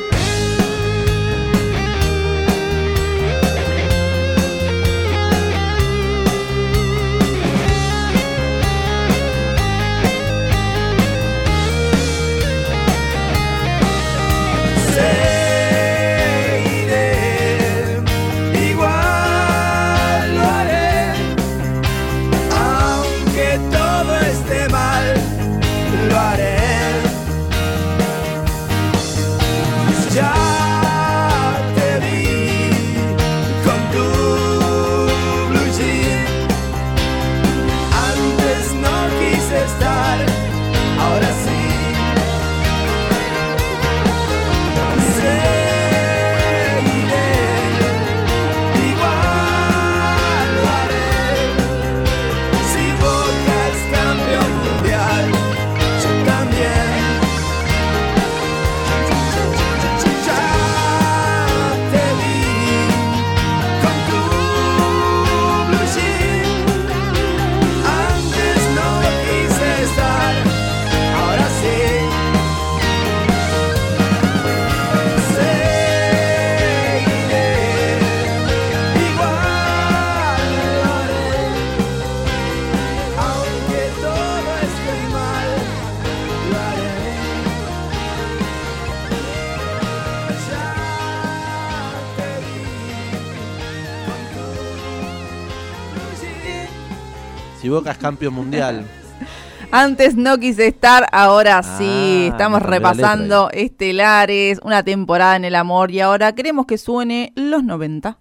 Boca 97.85 97.93
es 97.93 97.99
campeón 97.99 98.32
mundial. 98.32 98.87
Antes 99.70 100.16
no 100.16 100.39
quise 100.39 100.68
estar, 100.68 101.07
ahora 101.12 101.62
sí. 101.62 102.28
Ah, 102.30 102.32
Estamos 102.32 102.62
repasando 102.62 103.51
Estelares, 103.51 104.59
una 104.62 104.82
temporada 104.82 105.37
en 105.37 105.45
el 105.45 105.55
amor 105.55 105.91
y 105.91 106.01
ahora 106.01 106.35
queremos 106.35 106.64
que 106.64 106.78
suene 106.78 107.35
los 107.37 107.62
90. 107.62 108.16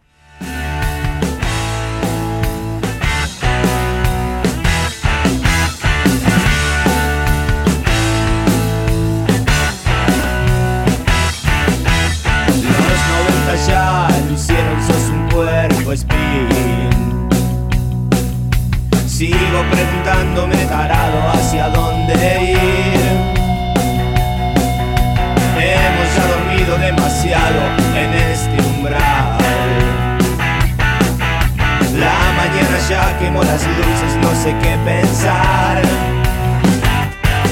Las 33.53 33.67
luces, 33.67 34.15
no 34.23 34.31
sé 34.43 34.49
qué 34.63 34.75
pensar. 34.83 35.81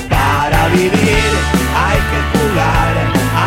Para 0.10 0.68
vivir 0.70 1.32
hay 1.86 2.00
que 2.10 2.20
jugar, 2.34 2.94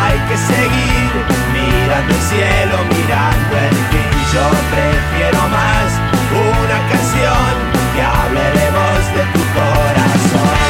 hay 0.03 0.17
que 0.29 0.37
seguir 0.37 1.11
mirando 1.57 2.13
el 2.13 2.23
cielo, 2.31 2.75
mirando 2.95 3.53
el 3.67 3.75
fin. 3.91 4.11
Yo 4.33 4.45
prefiero 4.73 5.41
más 5.57 5.89
una 6.47 6.77
canción 6.91 7.51
que 7.93 8.01
hable 8.01 8.45
de 8.59 8.67
vos, 8.77 9.03
de 9.17 9.23
tu 9.33 9.43
corazón. 9.57 10.63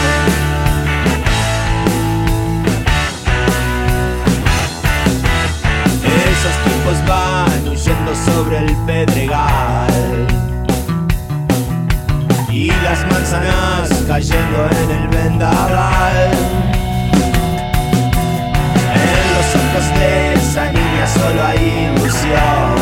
Esos 6.34 6.56
tipos 6.66 6.98
van 7.08 7.68
huyendo 7.68 8.12
sobre 8.26 8.58
el 8.58 8.76
pedregal 8.88 9.75
cayendo 14.08 14.70
en 14.84 14.92
el 14.92 15.08
vendaval. 15.08 16.32
En 18.94 19.26
los 19.36 19.48
ojos 19.62 20.00
de 20.00 20.34
esa 20.36 20.72
niña 20.72 21.08
solo 21.08 21.44
hay 21.44 21.92
ilusión. 21.96 22.76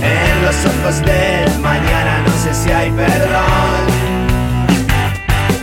En 0.00 0.44
los 0.44 0.56
ojos 0.64 1.04
del 1.04 1.58
mañana 1.60 2.22
no 2.26 2.32
sé 2.42 2.54
si 2.54 2.70
hay 2.70 2.90
perdón. 2.92 3.84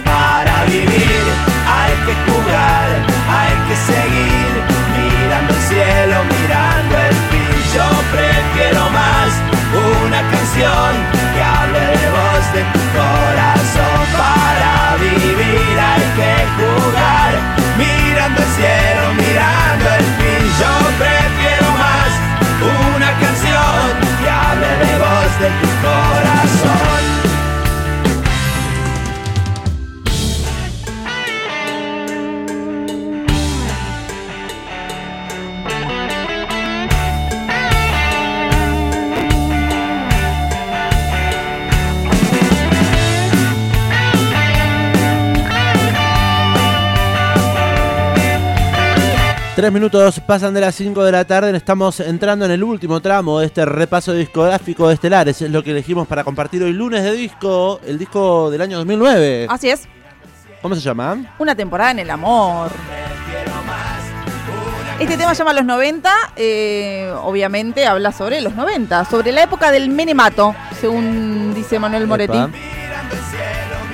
Para 0.05 0.65
vivir 0.65 1.23
hay 1.79 1.93
que 2.05 2.13
jugar, 2.29 2.89
hay 3.37 3.55
que 3.67 3.75
seguir 3.91 4.51
mirando 4.97 5.53
el 5.53 5.61
cielo, 5.61 6.15
mirando 6.37 6.95
el 7.09 7.15
fin. 7.29 7.49
Yo 7.73 7.87
prefiero 8.11 8.88
corazón 12.57 13.99
para 14.17 14.97
vivir 14.97 15.77
hay 15.77 16.05
que 16.17 16.33
jugar. 16.57 17.31
Mirando 17.77 18.41
el 18.41 18.49
cielo 18.57 19.13
mirando 19.13 19.85
el 19.99 20.05
fin 20.17 20.43
yo 20.59 20.73
prefiero 20.97 21.71
más 21.77 22.11
una 22.97 23.11
canción 23.19 23.81
que 24.19 24.29
hable 24.29 24.71
de 24.83 24.97
vos 24.97 25.31
de 25.39 25.68
Tres 49.59 49.73
minutos 49.73 50.21
pasan 50.21 50.53
de 50.53 50.61
las 50.61 50.73
5 50.75 51.03
de 51.03 51.11
la 51.11 51.25
tarde, 51.25 51.53
estamos 51.57 51.99
entrando 51.99 52.45
en 52.45 52.51
el 52.51 52.63
último 52.63 53.01
tramo 53.01 53.41
de 53.41 53.47
este 53.47 53.65
repaso 53.65 54.13
discográfico 54.13 54.87
de 54.87 54.93
Estelares, 54.93 55.41
es 55.41 55.51
lo 55.51 55.61
que 55.61 55.71
elegimos 55.71 56.07
para 56.07 56.23
compartir 56.23 56.63
hoy 56.63 56.71
lunes 56.71 57.03
de 57.03 57.11
disco, 57.11 57.81
el 57.85 57.99
disco 57.99 58.49
del 58.51 58.61
año 58.61 58.77
2009. 58.77 59.47
Así 59.49 59.69
es, 59.69 59.89
¿Cómo 60.61 60.75
se 60.75 60.79
llama? 60.79 61.35
una 61.39 61.55
temporada 61.55 61.91
en 61.91 61.99
el 61.99 62.09
amor. 62.09 62.71
Este 64.97 65.17
tema 65.17 65.35
se 65.35 65.39
llama 65.39 65.51
Los 65.51 65.65
90, 65.65 66.09
eh, 66.37 67.13
obviamente 67.21 67.85
habla 67.85 68.13
sobre 68.13 68.39
los 68.39 68.55
90, 68.55 69.03
sobre 69.03 69.33
la 69.33 69.43
época 69.43 69.71
del 69.71 69.89
menemato, 69.89 70.55
según 70.79 71.53
dice 71.53 71.79
Manuel 71.79 72.07
Moretti. 72.07 72.37
Epa. 72.37 72.49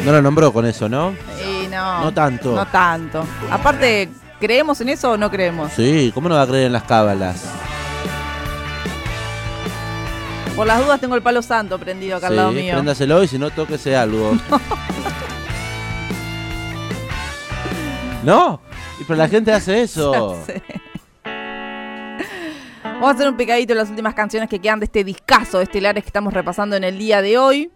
No 0.03 0.11
lo 0.11 0.21
nombró 0.21 0.53
con 0.53 0.67
eso, 0.67 0.87
¿no? 0.87 1.15
Y 1.43 1.65
no, 1.69 2.01
No 2.01 2.13
tanto. 2.13 2.53
No 2.53 2.67
tanto. 2.67 3.25
Aparte, 3.49 4.11
¿creemos 4.39 4.79
en 4.81 4.89
eso 4.89 5.11
o 5.11 5.17
no 5.17 5.29
creemos? 5.31 5.71
Sí, 5.73 6.11
¿cómo 6.13 6.29
no 6.29 6.35
va 6.35 6.43
a 6.43 6.47
creer 6.47 6.67
en 6.67 6.73
las 6.73 6.83
cábalas? 6.83 7.43
Por 10.55 10.67
las 10.67 10.79
dudas 10.83 10.99
tengo 11.01 11.15
el 11.15 11.21
palo 11.21 11.41
santo 11.41 11.77
prendido 11.77 12.15
acá 12.17 12.27
al 12.27 12.35
lado 12.37 12.49
Sí, 12.51 12.55
mío. 12.57 12.73
préndaselo 12.75 13.23
y 13.23 13.27
si 13.27 13.37
no, 13.37 13.49
tóquese 13.49 13.95
algo. 13.95 14.37
¿No? 18.23 18.61
Y 18.99 19.03
pero 19.03 19.17
la 19.17 19.27
gente 19.27 19.51
hace 19.51 19.81
eso. 19.83 20.41
Vamos 22.83 23.09
a 23.09 23.11
hacer 23.11 23.27
un 23.27 23.35
picadito 23.37 23.73
de 23.73 23.79
las 23.79 23.89
últimas 23.89 24.13
canciones 24.15 24.49
que 24.49 24.59
quedan 24.59 24.79
de 24.79 24.85
este 24.85 25.03
discazo 25.03 25.57
de 25.57 25.65
estelares 25.65 26.03
que 26.03 26.07
estamos 26.09 26.33
repasando 26.33 26.75
en 26.77 26.83
el 26.85 26.97
día 26.97 27.21
de 27.21 27.37
hoy. 27.37 27.71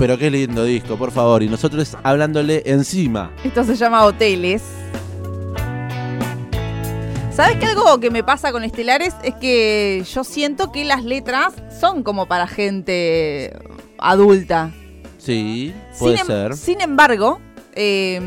Pero 0.00 0.16
qué 0.16 0.30
lindo 0.30 0.64
disco, 0.64 0.96
por 0.96 1.10
favor. 1.10 1.42
Y 1.42 1.48
nosotros 1.50 1.94
hablándole 2.02 2.62
encima. 2.64 3.30
Esto 3.44 3.64
se 3.64 3.76
llama 3.76 4.02
Hoteles. 4.06 4.62
¿Sabes 7.30 7.58
que 7.58 7.66
algo 7.66 8.00
que 8.00 8.10
me 8.10 8.24
pasa 8.24 8.50
con 8.50 8.64
Estelares 8.64 9.14
es 9.22 9.34
que 9.34 10.02
yo 10.10 10.24
siento 10.24 10.72
que 10.72 10.86
las 10.86 11.04
letras 11.04 11.52
son 11.78 12.02
como 12.02 12.24
para 12.24 12.46
gente 12.46 13.54
adulta? 13.98 14.72
Sí, 15.18 15.74
puede 15.98 16.16
sin, 16.16 16.20
em- 16.22 16.26
ser. 16.26 16.56
sin 16.56 16.80
embargo, 16.80 17.38
eh, 17.74 18.20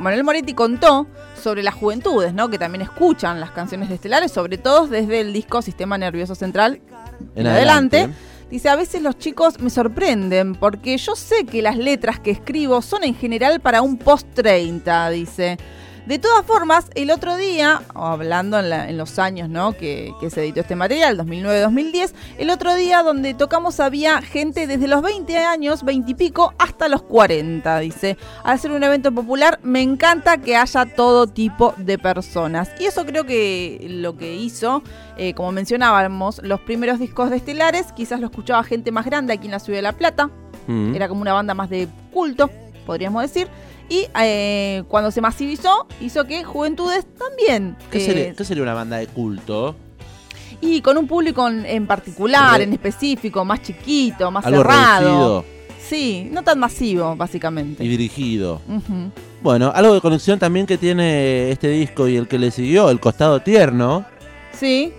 Manuel 0.00 0.24
Moretti 0.24 0.54
contó 0.54 1.06
sobre 1.42 1.62
las 1.62 1.74
juventudes, 1.74 2.32
¿no? 2.32 2.48
Que 2.48 2.58
también 2.58 2.80
escuchan 2.80 3.38
las 3.38 3.50
canciones 3.50 3.90
de 3.90 3.96
Estelares, 3.96 4.32
sobre 4.32 4.56
todo 4.56 4.86
desde 4.86 5.20
el 5.20 5.34
disco 5.34 5.60
Sistema 5.60 5.98
Nervioso 5.98 6.34
Central 6.34 6.80
en, 7.34 7.46
adelante. 7.46 8.08
Dice, 8.50 8.70
a 8.70 8.76
veces 8.76 9.02
los 9.02 9.18
chicos 9.18 9.60
me 9.60 9.68
sorprenden 9.68 10.54
porque 10.54 10.96
yo 10.96 11.14
sé 11.14 11.44
que 11.44 11.60
las 11.60 11.76
letras 11.76 12.18
que 12.18 12.30
escribo 12.30 12.80
son 12.80 13.04
en 13.04 13.14
general 13.14 13.60
para 13.60 13.82
un 13.82 13.98
post 13.98 14.26
30, 14.34 15.10
dice. 15.10 15.58
De 16.08 16.18
todas 16.18 16.44
formas, 16.46 16.86
el 16.94 17.10
otro 17.10 17.36
día, 17.36 17.82
hablando 17.94 18.58
en, 18.58 18.70
la- 18.70 18.88
en 18.88 18.96
los 18.96 19.18
años 19.18 19.48
¿no? 19.50 19.74
que, 19.74 20.12
que 20.20 20.30
se 20.30 20.40
editó 20.42 20.60
este 20.60 20.74
material, 20.74 21.18
2009-2010, 21.18 22.12
el 22.38 22.48
otro 22.50 22.74
día 22.74 23.02
donde 23.02 23.34
tocamos 23.34 23.78
había 23.78 24.22
gente 24.22 24.66
desde 24.66 24.88
los 24.88 25.02
20 25.02 25.36
años, 25.38 25.84
20 25.84 26.10
y 26.10 26.14
pico, 26.14 26.54
hasta 26.58 26.88
los 26.88 27.02
40, 27.02 27.78
dice. 27.80 28.16
Al 28.42 28.58
ser 28.58 28.70
un 28.70 28.82
evento 28.82 29.12
popular, 29.12 29.60
me 29.62 29.82
encanta 29.82 30.38
que 30.38 30.56
haya 30.56 30.86
todo 30.86 31.26
tipo 31.26 31.74
de 31.76 31.98
personas. 31.98 32.70
Y 32.80 32.86
eso 32.86 33.04
creo 33.04 33.24
que 33.24 33.86
lo 33.90 34.16
que 34.16 34.34
hizo, 34.34 34.82
eh, 35.18 35.34
como 35.34 35.52
mencionábamos, 35.52 36.40
los 36.42 36.60
primeros 36.60 36.98
discos 36.98 37.28
de 37.28 37.36
Estelares, 37.36 37.92
quizás 37.92 38.18
lo 38.18 38.26
escuchaba 38.28 38.64
gente 38.64 38.92
más 38.92 39.04
grande 39.04 39.34
aquí 39.34 39.44
en 39.46 39.52
la 39.52 39.58
ciudad 39.60 39.78
de 39.78 39.82
La 39.82 39.92
Plata, 39.92 40.30
Mm. 40.66 40.94
era 40.94 41.08
como 41.08 41.20
una 41.22 41.32
banda 41.34 41.54
más 41.54 41.68
de 41.70 41.86
culto, 42.12 42.50
podríamos 42.86 43.22
decir. 43.22 43.48
Y 43.88 44.06
eh, 44.20 44.82
cuando 44.88 45.10
se 45.10 45.20
masivizó, 45.20 45.86
hizo 46.00 46.24
que 46.26 46.44
Juventudes 46.44 47.06
también. 47.18 47.76
¿Qué, 47.90 47.98
eh, 47.98 48.00
sería, 48.06 48.32
qué 48.34 48.44
sería 48.44 48.62
una 48.62 48.74
banda 48.74 48.98
de 48.98 49.06
culto? 49.06 49.76
y 50.60 50.80
con 50.82 50.96
un 50.98 51.06
público 51.06 51.46
en, 51.46 51.64
en 51.64 51.86
particular, 51.86 52.58
Re- 52.58 52.64
en 52.64 52.72
específico, 52.72 53.44
más 53.44 53.62
chiquito, 53.62 54.28
más 54.32 54.44
Algo 54.44 54.62
cerrado. 54.62 55.00
reducido 55.00 55.44
Sí, 55.80 56.28
no 56.32 56.42
tan 56.42 56.58
masivo, 56.58 57.14
básicamente. 57.16 57.84
y 57.84 57.88
dirigido. 57.88 58.60
Bueno, 59.40 59.70
algo 59.74 59.94
de 59.94 60.00
conexión 60.00 60.38
también 60.38 60.66
que 60.66 60.76
tiene 60.76 61.50
este 61.52 61.68
disco 61.68 62.08
y 62.08 62.16
el 62.16 62.26
que 62.26 62.38
le 62.40 62.50
siguió, 62.50 62.90
El 62.90 62.98
Costado 63.00 63.40
Tierno, 63.40 64.04
Sí, 64.52 64.92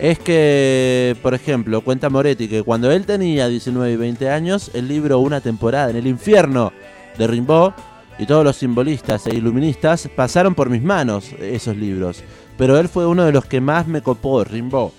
es 0.00 0.18
que, 0.18 1.16
por 1.22 1.32
ejemplo, 1.34 1.80
cuenta 1.82 2.10
Moretti 2.10 2.48
que 2.48 2.62
cuando 2.64 2.90
él 2.90 3.06
tenía 3.06 3.46
19 3.46 3.92
y 3.92 3.96
20 3.96 4.28
años, 4.30 4.70
el 4.74 4.88
libro 4.88 5.20
Una 5.20 5.40
temporada 5.40 5.90
en 5.90 5.96
el 5.96 6.08
infierno 6.08 6.72
de 7.16 7.26
Rimbaud 7.28 7.72
y 8.18 8.26
todos 8.26 8.44
los 8.44 8.56
simbolistas 8.56 9.26
e 9.26 9.34
iluministas 9.34 10.08
pasaron 10.14 10.54
por 10.54 10.70
mis 10.70 10.82
manos 10.82 11.32
esos 11.40 11.76
libros. 11.76 12.22
Pero 12.56 12.78
él 12.78 12.88
fue 12.88 13.06
uno 13.06 13.24
de 13.24 13.32
los 13.32 13.44
que 13.44 13.60
más 13.60 13.86
me 13.86 14.02
copó, 14.02 14.42
Rimbaud. 14.44 14.90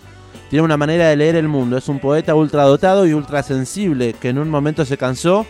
Tiene 0.50 0.66
una 0.66 0.78
manera 0.78 1.10
de 1.10 1.16
leer 1.16 1.36
el 1.36 1.48
mundo, 1.48 1.78
es 1.78 1.88
un 1.90 2.00
poeta 2.00 2.34
ultradotado 2.34 3.06
y 3.06 3.14
ultrasensible 3.14 4.14
que 4.14 4.30
en 4.30 4.40
un 4.40 4.50
momento 4.50 4.84
se 4.86 4.98
cansó 4.98 5.46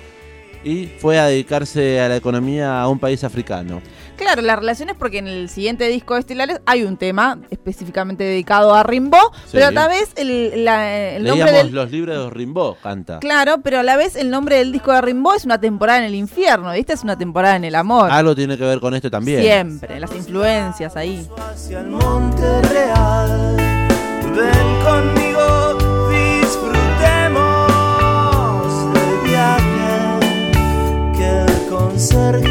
y 0.64 0.88
fue 0.88 1.20
a 1.20 1.28
dedicarse 1.28 2.02
a 2.02 2.10
la 2.10 2.18
economía 2.18 2.82
a 2.82 2.88
un 2.90 3.00
país 3.00 3.24
africano. 3.24 3.82
Claro, 4.20 4.42
la 4.44 4.56
relación 4.56 4.90
es 4.90 4.96
porque 4.96 5.18
en 5.20 5.28
el 5.28 5.50
siguiente 5.50 5.88
disco 5.88 6.14
de 6.14 6.20
Estelares 6.20 6.62
hay 6.66 6.84
un 6.84 6.98
tema 6.98 7.40
específicamente 7.50 8.24
dedicado 8.24 8.76
a 8.76 8.84
Rimbaud, 8.84 9.32
Sí. 9.46 9.50
pero 9.54 9.68
a 9.68 9.72
la 9.72 9.88
vez 9.88 10.12
el, 10.18 10.64
la- 10.66 11.16
el 11.16 11.24
nombre 11.24 11.52
del... 11.52 11.72
los 11.74 11.90
libros 11.92 12.26
de 12.26 12.30
Rimbaud, 12.30 12.76
canta. 12.84 13.18
Claro, 13.20 13.58
pero 13.64 13.80
a 13.80 13.84
la 13.84 13.98
vez 13.98 14.16
el 14.16 14.30
nombre 14.30 14.58
del 14.58 14.72
disco 14.72 14.92
de 14.94 15.02
Rimbaud 15.02 15.36
es 15.38 15.46
una 15.46 15.60
temporada 15.60 15.98
en 16.00 16.06
el 16.06 16.14
infierno, 16.16 16.76
y 16.76 16.80
esta 16.80 16.94
es 16.94 17.04
una 17.04 17.18
temporada 17.18 17.56
en 17.56 17.64
el 17.64 17.74
amor. 17.76 18.12
Algo 18.12 18.36
tiene 18.36 18.56
que 18.58 18.64
ver 18.66 18.80
con 18.80 18.94
esto 18.94 19.10
también. 19.10 19.42
Siempre, 19.42 20.00
las 20.00 20.14
influencias 20.14 20.96
ahí. 20.96 21.28
hacia 21.52 21.80
el 21.80 21.88
monte 21.88 22.62
real. 22.64 23.58
Ven 24.36 24.84
conmigo, 24.86 25.78
disfrutemos 26.10 28.94
del 28.94 29.18
viaje 29.30 30.20
que 31.18 31.30
el 31.42 31.68
conserje 31.70 32.49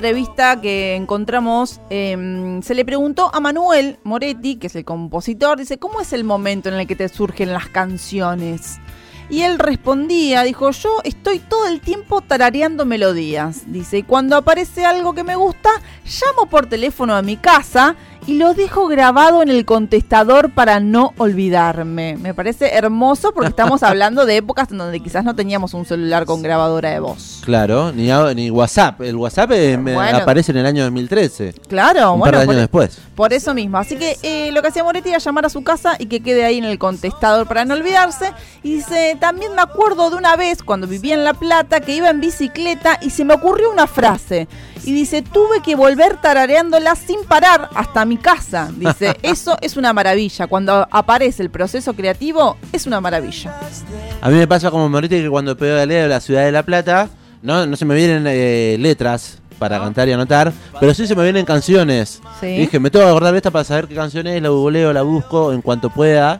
entrevista 0.00 0.58
que 0.62 0.96
encontramos, 0.96 1.78
em, 1.90 2.62
se 2.62 2.74
le 2.74 2.86
preguntó 2.86 3.30
a 3.34 3.38
Manuel 3.38 3.98
Moretti, 4.02 4.56
que 4.56 4.68
es 4.68 4.76
el 4.76 4.86
compositor, 4.86 5.58
dice, 5.58 5.76
¿cómo 5.76 6.00
es 6.00 6.14
el 6.14 6.24
momento 6.24 6.70
en 6.70 6.76
el 6.76 6.86
que 6.86 6.96
te 6.96 7.06
surgen 7.10 7.52
las 7.52 7.68
canciones? 7.68 8.78
Y 9.28 9.42
él 9.42 9.58
respondía, 9.58 10.42
dijo, 10.42 10.70
yo 10.70 11.02
estoy 11.04 11.38
todo 11.38 11.68
el 11.68 11.82
tiempo 11.82 12.22
tarareando 12.22 12.86
melodías. 12.86 13.64
Dice, 13.66 13.98
y 13.98 14.02
cuando 14.02 14.36
aparece 14.36 14.86
algo 14.86 15.12
que 15.12 15.22
me 15.22 15.36
gusta, 15.36 15.68
llamo 16.04 16.48
por 16.48 16.66
teléfono 16.66 17.14
a 17.14 17.20
mi 17.20 17.36
casa 17.36 17.94
y 18.26 18.34
lo 18.38 18.54
dejo 18.54 18.86
grabado 18.86 19.42
en 19.42 19.48
el 19.48 19.64
contestador 19.64 20.50
para 20.52 20.80
no 20.80 21.12
olvidarme. 21.18 22.16
Me 22.16 22.34
parece 22.34 22.74
hermoso 22.74 23.32
porque 23.32 23.48
estamos 23.50 23.82
hablando 23.82 24.26
de 24.26 24.36
épocas 24.36 24.70
en 24.70 24.78
donde 24.78 25.00
quizás 25.00 25.24
no 25.24 25.34
teníamos 25.34 25.74
un 25.74 25.84
celular 25.84 26.26
con 26.26 26.42
grabadora 26.42 26.90
de 26.90 27.00
voz. 27.00 27.40
Claro, 27.44 27.92
ni, 27.92 28.08
ni 28.34 28.50
WhatsApp. 28.50 29.00
El 29.02 29.16
WhatsApp 29.16 29.50
eh, 29.52 29.76
Bueno. 29.76 30.18
aparece 30.18 30.52
en 30.52 30.58
el 30.58 30.66
año 30.66 30.84
2013. 30.84 31.54
Claro, 31.68 32.12
un 32.14 32.20
bueno, 32.20 32.32
par 32.32 32.40
de 32.40 32.46
por- 32.46 32.54
años 32.54 32.62
después. 32.62 32.98
Por 33.14 33.32
eso 33.32 33.52
mismo. 33.54 33.78
Así 33.78 33.96
que 33.96 34.16
eh, 34.22 34.50
lo 34.52 34.62
que 34.62 34.68
hacía 34.68 34.84
Moretti 34.84 35.10
era 35.10 35.18
llamar 35.18 35.46
a 35.46 35.50
su 35.50 35.62
casa 35.62 35.96
y 35.98 36.06
que 36.06 36.20
quede 36.20 36.44
ahí 36.44 36.58
en 36.58 36.64
el 36.64 36.78
contestador 36.78 37.46
para 37.46 37.64
no 37.64 37.74
olvidarse. 37.74 38.32
Y 38.62 38.74
dice, 38.76 39.16
también 39.20 39.54
me 39.54 39.62
acuerdo 39.62 40.10
de 40.10 40.16
una 40.16 40.36
vez 40.36 40.62
cuando 40.62 40.86
vivía 40.86 41.14
en 41.14 41.24
La 41.24 41.34
Plata 41.34 41.80
que 41.80 41.94
iba 41.94 42.08
en 42.10 42.20
bicicleta 42.20 42.98
y 43.02 43.10
se 43.10 43.24
me 43.24 43.34
ocurrió 43.34 43.70
una 43.70 43.86
frase. 43.86 44.48
Y 44.84 44.92
dice, 44.94 45.20
tuve 45.20 45.60
que 45.62 45.74
volver 45.76 46.16
tarareándola 46.22 46.94
sin 46.96 47.22
parar 47.24 47.68
hasta 47.74 48.06
mi 48.10 48.16
casa. 48.18 48.68
Dice, 48.76 49.16
eso 49.22 49.56
es 49.60 49.76
una 49.76 49.92
maravilla. 49.92 50.48
Cuando 50.48 50.86
aparece 50.90 51.42
el 51.44 51.50
proceso 51.50 51.94
creativo, 51.94 52.56
es 52.72 52.86
una 52.86 53.00
maravilla. 53.00 53.56
A 54.20 54.28
mí 54.28 54.36
me 54.36 54.48
pasa 54.48 54.70
como 54.70 54.88
Moretti 54.88 55.22
que 55.22 55.30
cuando 55.30 55.56
pedaleo 55.56 56.08
la 56.08 56.20
ciudad 56.20 56.44
de 56.44 56.50
La 56.52 56.64
Plata, 56.64 57.08
no, 57.40 57.66
no 57.66 57.76
se 57.76 57.84
me 57.84 57.94
vienen 57.94 58.24
eh, 58.26 58.76
letras 58.80 59.38
para 59.60 59.78
cantar 59.78 60.08
y 60.08 60.12
anotar, 60.12 60.52
pero 60.80 60.92
sí 60.92 61.06
se 61.06 61.14
me 61.14 61.22
vienen 61.22 61.44
canciones. 61.44 62.20
Sí. 62.40 62.46
Y 62.46 62.58
dije, 62.60 62.80
me 62.80 62.90
tengo 62.90 63.04
que 63.04 63.10
acordar 63.10 63.32
de 63.32 63.38
esta 63.38 63.50
para 63.52 63.62
saber 63.64 63.86
qué 63.86 63.94
canción 63.94 64.26
es, 64.26 64.42
la 64.42 64.48
googleo, 64.48 64.92
la 64.92 65.02
busco 65.02 65.52
en 65.52 65.62
cuanto 65.62 65.88
pueda 65.90 66.38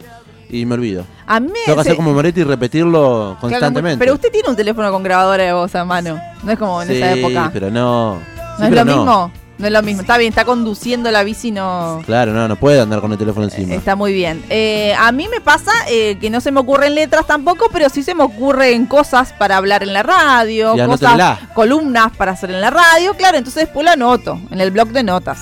y 0.49 0.67
me 0.67 0.75
olvido. 0.75 1.05
A 1.27 1.39
mí. 1.39 1.53
Tengo 1.65 1.77
que 1.77 1.81
hacer 1.83 1.97
como 1.97 2.13
Moretti 2.13 2.41
y 2.41 2.45
repetirlo 2.45 3.37
claro, 3.39 3.41
constantemente. 3.41 3.99
pero 3.99 4.15
usted 4.15 4.33
tiene 4.33 4.49
un 4.49 4.57
teléfono 4.57 4.91
con 4.91 5.05
grabadora 5.05 5.45
de 5.45 5.53
voz 5.53 5.73
a 5.77 5.85
mano. 5.85 6.21
No 6.43 6.51
es 6.51 6.59
como 6.59 6.83
en 6.83 6.91
esa 6.91 7.13
época. 7.13 7.51
pero 7.53 7.71
no. 7.71 8.15
¿No 8.15 8.21
Sí, 8.59 8.65
es 8.65 8.71
lo 8.73 8.85
mismo? 8.85 9.33
No 9.61 9.67
es 9.67 9.73
lo 9.75 9.83
mismo. 9.83 10.01
Está 10.01 10.17
bien, 10.17 10.31
está 10.31 10.47
conduciendo 10.47 11.11
la 11.11 11.23
bici, 11.23 11.51
no. 11.51 12.01
Claro, 12.07 12.33
no, 12.33 12.49
no 12.49 12.57
puede 12.57 12.81
andar 12.81 13.03
con 13.03 13.13
el 13.13 13.19
teléfono 13.19 13.45
encima. 13.45 13.75
Está 13.75 13.95
muy 13.95 14.15
bien. 14.15 14.43
Eh, 14.49 14.95
a 14.99 15.13
mí 15.13 15.29
me 15.29 15.43
pasa 15.43 15.71
eh, 15.91 16.17
que 16.19 16.31
no 16.31 16.41
se 16.41 16.51
me 16.51 16.61
ocurren 16.61 16.95
letras 16.95 17.27
tampoco, 17.27 17.69
pero 17.71 17.91
sí 17.91 18.03
se 18.03 18.15
me 18.15 18.25
ocurren 18.25 18.87
cosas 18.87 19.35
para 19.35 19.59
hablar 19.59 19.83
en 19.83 19.93
la 19.93 20.03
radio, 20.03 20.75
cosas, 20.87 21.39
columnas 21.53 22.11
para 22.17 22.33
hacer 22.33 22.51
en 22.51 22.63
la 22.63 22.71
radio, 22.71 23.13
claro, 23.15 23.37
entonces 23.37 23.65
después 23.65 23.85
lo 23.85 23.91
anoto 23.91 24.41
en 24.51 24.63
el 24.63 24.71
blog 24.71 24.89
de 24.89 25.03
notas. 25.03 25.41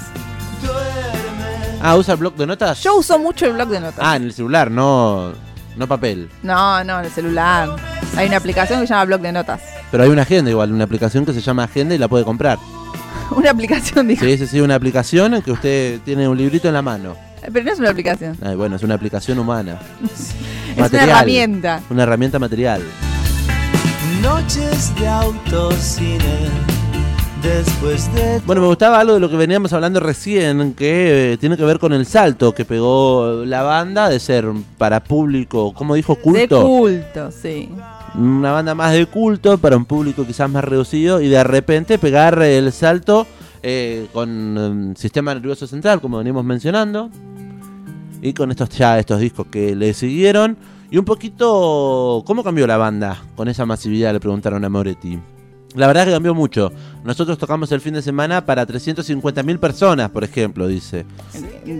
Ah, 1.80 1.94
¿usa 1.96 2.14
el 2.14 2.20
bloc 2.20 2.34
de 2.34 2.46
notas? 2.46 2.82
Yo 2.82 2.96
uso 2.96 3.20
mucho 3.20 3.46
el 3.46 3.52
blog 3.52 3.68
de 3.68 3.78
notas. 3.78 4.00
Ah, 4.02 4.16
en 4.16 4.24
el 4.24 4.32
celular, 4.32 4.68
no, 4.68 5.32
no 5.76 5.86
papel. 5.86 6.28
No, 6.42 6.82
no, 6.82 6.98
en 6.98 7.04
el 7.04 7.12
celular. 7.12 7.68
Hay 8.16 8.26
una 8.26 8.38
aplicación 8.38 8.80
que 8.80 8.88
se 8.88 8.94
llama 8.94 9.04
blog 9.04 9.20
de 9.20 9.30
notas. 9.30 9.60
Pero 9.92 10.02
hay 10.02 10.08
una 10.10 10.22
agenda 10.22 10.50
igual, 10.50 10.72
una 10.72 10.84
aplicación 10.84 11.24
que 11.24 11.32
se 11.32 11.40
llama 11.40 11.62
Agenda 11.62 11.94
y 11.94 11.98
la 11.98 12.08
puede 12.08 12.24
comprar. 12.24 12.58
Una 13.36 13.50
aplicación, 13.50 14.08
dijo. 14.08 14.24
Sí, 14.24 14.38
sí, 14.38 14.46
sí, 14.46 14.60
una 14.60 14.74
aplicación 14.74 15.34
en 15.34 15.42
que 15.42 15.52
usted 15.52 16.00
tiene 16.04 16.28
un 16.28 16.36
librito 16.36 16.68
en 16.68 16.74
la 16.74 16.82
mano. 16.82 17.14
Pero 17.52 17.64
no 17.64 17.72
es 17.72 17.78
una 17.78 17.90
aplicación. 17.90 18.36
Ay, 18.42 18.56
bueno, 18.56 18.76
es 18.76 18.82
una 18.82 18.94
aplicación 18.94 19.38
humana. 19.38 19.78
Es 20.76 20.92
una 20.92 21.02
herramienta. 21.02 21.80
Una 21.90 22.04
herramienta 22.04 22.38
material. 22.38 22.82
Noches 24.22 24.92
de 24.98 25.08
autocine. 25.08 26.18
Después 27.42 28.12
de 28.14 28.40
Bueno, 28.46 28.62
me 28.62 28.68
gustaba 28.68 28.98
algo 29.00 29.14
de 29.14 29.20
lo 29.20 29.30
que 29.30 29.36
veníamos 29.36 29.72
hablando 29.72 30.00
recién, 30.00 30.74
que 30.74 31.32
eh, 31.32 31.36
tiene 31.36 31.56
que 31.56 31.64
ver 31.64 31.78
con 31.78 31.92
el 31.92 32.04
salto 32.06 32.52
que 32.54 32.64
pegó 32.64 33.44
la 33.44 33.62
banda 33.62 34.08
de 34.08 34.18
ser 34.20 34.46
para 34.76 35.02
público, 35.02 35.72
como 35.72 35.94
dijo, 35.94 36.14
De 36.16 36.20
culto. 36.20 36.62
culto, 36.62 37.30
sí. 37.30 37.70
Una 38.14 38.52
banda 38.52 38.74
más 38.74 38.92
de 38.92 39.06
culto 39.06 39.58
para 39.58 39.76
un 39.76 39.84
público 39.84 40.26
quizás 40.26 40.50
más 40.50 40.64
reducido 40.64 41.20
y 41.20 41.28
de 41.28 41.42
repente 41.44 41.98
pegar 41.98 42.40
el 42.42 42.72
salto 42.72 43.26
eh, 43.62 44.06
con 44.12 44.92
eh, 44.92 44.98
sistema 44.98 45.34
nervioso 45.34 45.66
central, 45.66 46.00
como 46.00 46.18
venimos 46.18 46.44
mencionando, 46.44 47.10
y 48.22 48.32
con 48.32 48.50
estos 48.50 48.68
ya 48.70 48.98
estos 48.98 49.20
discos 49.20 49.46
que 49.50 49.74
le 49.76 49.94
siguieron. 49.94 50.56
Y 50.90 50.96
un 50.96 51.04
poquito, 51.04 52.22
¿cómo 52.26 52.42
cambió 52.42 52.66
la 52.66 52.78
banda 52.78 53.22
con 53.36 53.48
esa 53.48 53.66
masividad? 53.66 54.12
Le 54.12 54.20
preguntaron 54.20 54.64
a 54.64 54.68
Moretti. 54.68 55.18
La 55.74 55.86
verdad 55.86 56.06
que 56.06 56.12
cambió 56.12 56.34
mucho. 56.34 56.72
Nosotros 57.04 57.36
tocamos 57.36 57.70
el 57.72 57.82
fin 57.82 57.92
de 57.92 58.00
semana 58.00 58.46
para 58.46 58.66
350.000 58.66 59.58
personas, 59.58 60.08
por 60.10 60.24
ejemplo, 60.24 60.66
dice. 60.66 61.04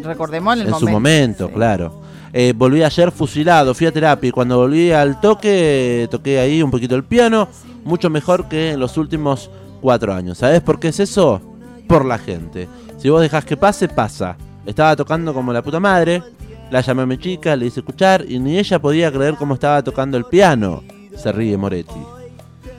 Recordemos 0.04 0.54
en 0.54 0.60
el 0.60 0.66
En 0.66 0.72
momento. 0.72 0.86
su 0.86 0.92
momento, 0.92 1.46
Sí. 1.48 1.54
claro. 1.54 2.00
Eh, 2.32 2.52
volví 2.56 2.82
ayer 2.82 3.10
fusilado, 3.10 3.74
fui 3.74 3.86
a 3.86 3.92
terapia 3.92 4.28
y 4.28 4.32
cuando 4.32 4.58
volví 4.58 4.92
al 4.92 5.20
toque, 5.20 6.06
toqué 6.10 6.38
ahí 6.38 6.62
un 6.62 6.70
poquito 6.70 6.94
el 6.94 7.04
piano, 7.04 7.48
mucho 7.84 8.10
mejor 8.10 8.48
que 8.48 8.72
en 8.72 8.80
los 8.80 8.96
últimos 8.96 9.50
cuatro 9.80 10.12
años. 10.12 10.38
¿Sabes 10.38 10.60
por 10.60 10.78
qué 10.78 10.88
es 10.88 11.00
eso? 11.00 11.40
Por 11.86 12.04
la 12.04 12.18
gente. 12.18 12.68
Si 12.98 13.08
vos 13.08 13.22
dejás 13.22 13.44
que 13.44 13.56
pase, 13.56 13.88
pasa. 13.88 14.36
Estaba 14.66 14.94
tocando 14.96 15.32
como 15.32 15.52
la 15.52 15.62
puta 15.62 15.80
madre, 15.80 16.22
la 16.70 16.82
llamé 16.82 17.02
a 17.02 17.06
mi 17.06 17.18
chica, 17.18 17.56
le 17.56 17.66
hice 17.66 17.80
escuchar 17.80 18.24
y 18.28 18.38
ni 18.38 18.58
ella 18.58 18.78
podía 18.78 19.10
creer 19.10 19.36
cómo 19.36 19.54
estaba 19.54 19.82
tocando 19.82 20.18
el 20.18 20.24
piano. 20.24 20.82
Se 21.16 21.32
ríe 21.32 21.56
Moretti. 21.56 22.17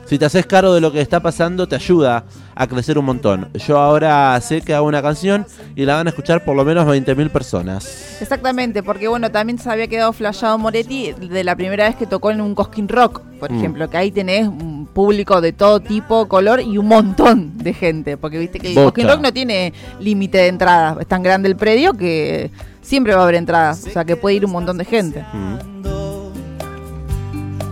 Si 0.10 0.18
te 0.18 0.26
haces 0.26 0.48
cargo 0.48 0.74
de 0.74 0.82
lo 0.82 0.92
que 0.92 1.02
está 1.02 1.20
pasando, 1.20 1.68
te 1.68 1.76
ayuda 1.76 2.24
a 2.56 2.66
crecer 2.66 2.98
un 2.98 3.06
montón. 3.06 3.48
Yo 3.54 3.78
ahora 3.78 4.42
sé 4.42 4.62
que 4.62 4.74
hago 4.74 4.88
una 4.88 5.04
canción 5.04 5.46
y 5.76 5.86
la 5.86 5.96
van 5.98 6.08
a 6.08 6.10
escuchar 6.10 6.44
por 6.44 6.56
lo 6.56 6.66
menos 6.66 6.88
20.000 6.88 7.30
personas. 7.30 8.18
Exactamente, 8.20 8.82
porque 8.82 9.08
bueno, 9.08 9.30
también 9.30 9.60
se 9.60 9.70
había 9.70 9.86
quedado 9.88 10.12
flashado 10.12 10.58
Moretti 10.58 11.12
de 11.14 11.44
la 11.44 11.56
primera 11.56 11.86
vez 11.88 11.96
que 11.96 12.08
tocó 12.08 12.32
en 12.32 12.42
un 12.42 12.56
Cosquín 12.56 12.88
Rock, 12.90 13.22
por 13.40 13.52
Mm. 13.52 13.58
ejemplo, 13.60 13.88
que 13.88 13.98
ahí 13.98 14.12
tenés 14.12 14.48
un 14.48 14.88
público 14.92 15.42
de 15.42 15.54
todo 15.54 15.80
tipo, 15.80 16.28
color 16.28 16.60
y 16.60 16.80
un 16.80 16.88
montón 16.88 17.56
de 17.60 17.74
gente, 17.76 18.18
porque 18.18 18.40
viste 18.40 18.60
que 18.60 18.70
el. 18.70 18.76
Cosquín 18.76 19.08
Rock 19.08 19.22
no 19.22 19.32
tiene 19.32 19.74
límite 20.00 20.40
de 20.40 20.48
entradas, 20.48 20.98
es 21.02 21.08
tan 21.08 21.22
grande 21.22 21.48
el 21.50 21.56
predio 21.56 21.94
que 21.94 22.50
siempre 22.82 23.14
va 23.14 23.20
a 23.20 23.24
haber 23.26 23.36
entradas, 23.36 23.86
o 23.86 23.92
sea 23.92 24.04
que 24.06 24.16
puede 24.16 24.38
ir 24.38 24.46
un 24.46 24.52
montón 24.54 24.80
de 24.80 24.86
gente. 24.86 25.24
Mm. 25.32 25.80